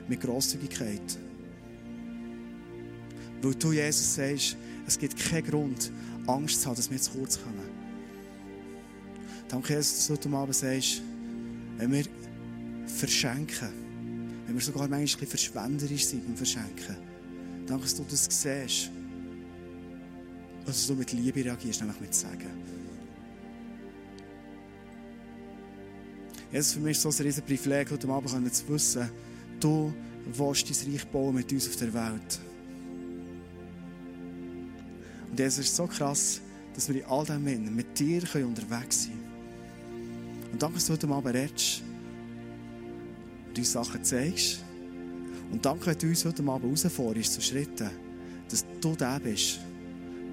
mit 0.07 0.21
Grosszügigkeit. 0.21 1.19
Weil 3.41 3.55
du, 3.55 3.73
Jesus, 3.73 4.15
sagst, 4.17 4.57
es 4.87 4.99
gibt 4.99 5.17
keinen 5.19 5.47
Grund, 5.47 5.91
Angst 6.27 6.61
zu 6.61 6.69
haben, 6.69 6.77
dass 6.77 6.91
wir 6.91 7.01
zu 7.01 7.13
kurz 7.13 7.39
kommen. 7.43 7.69
Danke, 9.49 9.75
Jesus, 9.75 9.97
dass 9.97 10.07
du 10.09 10.13
heute 10.15 10.37
Abend 10.37 10.55
sagst, 10.55 11.03
wenn 11.79 11.93
wir 11.93 12.05
verschenken, 12.87 13.69
wenn 14.47 14.55
wir 14.55 14.63
sogar 14.63 14.83
manchmal 14.83 14.99
ein 14.99 15.05
bisschen 15.05 15.29
verschwenderisch 15.29 16.05
sind 16.05 16.27
beim 16.27 16.37
Verschenken, 16.37 16.97
danke, 17.67 17.85
dass 17.85 17.95
du 17.95 18.05
das 18.11 18.27
siehst. 18.31 18.91
Und 20.69 20.75
dass 20.75 20.87
du 20.87 20.95
mit 20.95 21.11
Liebe 21.13 21.43
reagierst, 21.43 21.81
nämlich 21.81 21.99
mit 21.99 22.15
Sagen. 22.15 22.51
Jesus, 26.53 26.75
für 26.75 26.81
mich 26.81 26.91
ist 26.91 27.01
so 27.01 27.09
ein 27.09 27.27
riesen 27.27 27.43
Privileg, 27.43 27.91
heute 27.91 28.07
Abend 28.07 28.55
zu 28.55 28.69
wissen, 28.69 29.09
du 29.61 29.95
willst 30.27 30.69
dein 30.69 30.93
Reich 30.93 31.07
bauen 31.07 31.37
mit 31.37 31.51
uns 31.51 31.69
auf 31.69 31.77
der 31.77 31.95
Welt. 31.95 32.41
Und 35.31 35.41
es 35.41 35.57
ist 35.57 35.75
so 35.75 35.87
krass, 35.87 36.43
dass 36.75 36.87
wir 36.91 36.97
in 36.97 37.05
all 37.07 37.25
diesen 37.25 37.45
Männern 37.45 37.75
mit 37.75 37.99
dir 37.99 38.23
unterwegs 38.47 39.05
sein 39.05 39.13
können. 39.15 40.53
Und 40.53 40.63
danke, 40.63 40.75
dass 40.75 40.85
du 40.85 40.93
heute 40.93 41.09
Abend 41.09 41.35
redest 41.35 41.83
und 43.49 43.59
uns 43.59 43.73
Sachen 43.73 44.05
zeigst. 44.05 44.63
Und 45.51 45.65
danke, 45.65 45.87
dass 45.87 45.97
du 45.97 46.09
uns 46.09 46.27
heute 46.27 46.43
Abend 46.43 46.65
herausforderst 46.65 47.33
zu 47.33 47.41
Schritten, 47.41 47.89
dass 48.51 48.67
du 48.83 48.95
der 48.95 49.19
bist, 49.19 49.61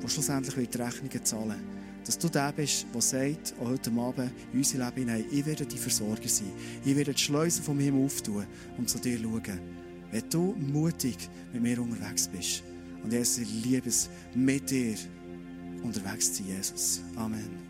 der 0.05 0.11
schlussendlich 0.11 0.69
die 0.69 0.77
Rechnungen 0.77 1.25
zahlen 1.25 1.49
wird. 1.49 2.07
Dass 2.07 2.19
du 2.19 2.29
der 2.29 2.51
bist, 2.51 2.85
der 2.93 3.01
sagt, 3.01 3.55
auch 3.59 3.67
heute 3.67 3.89
Abend 3.91 4.31
in 4.53 4.59
unser 4.59 4.77
Leben 4.77 4.95
hinein, 4.95 5.25
ich 5.31 5.45
werde 5.45 5.65
dein 5.65 5.77
Versorger 5.77 6.27
sein. 6.27 6.51
Ich 6.83 6.95
werde 6.95 7.13
die 7.13 7.21
Schleusen 7.21 7.63
vom 7.63 7.79
Himmel 7.79 8.05
auftun 8.05 8.45
und 8.77 8.87
zu 8.87 8.99
dir 8.99 9.17
schauen. 9.19 9.59
Wenn 10.11 10.29
du 10.29 10.55
mutig 10.55 11.17
mit 11.51 11.63
mir 11.63 11.81
unterwegs 11.81 12.27
bist. 12.27 12.63
Und 13.03 13.11
Jesus, 13.11 13.39
ich 13.39 13.63
liebe 13.63 13.89
es, 13.89 14.09
mit 14.35 14.69
dir 14.69 14.95
unterwegs 15.81 16.33
zu 16.33 16.43
sein, 16.43 16.57
Jesus. 16.57 17.01
Amen. 17.15 17.64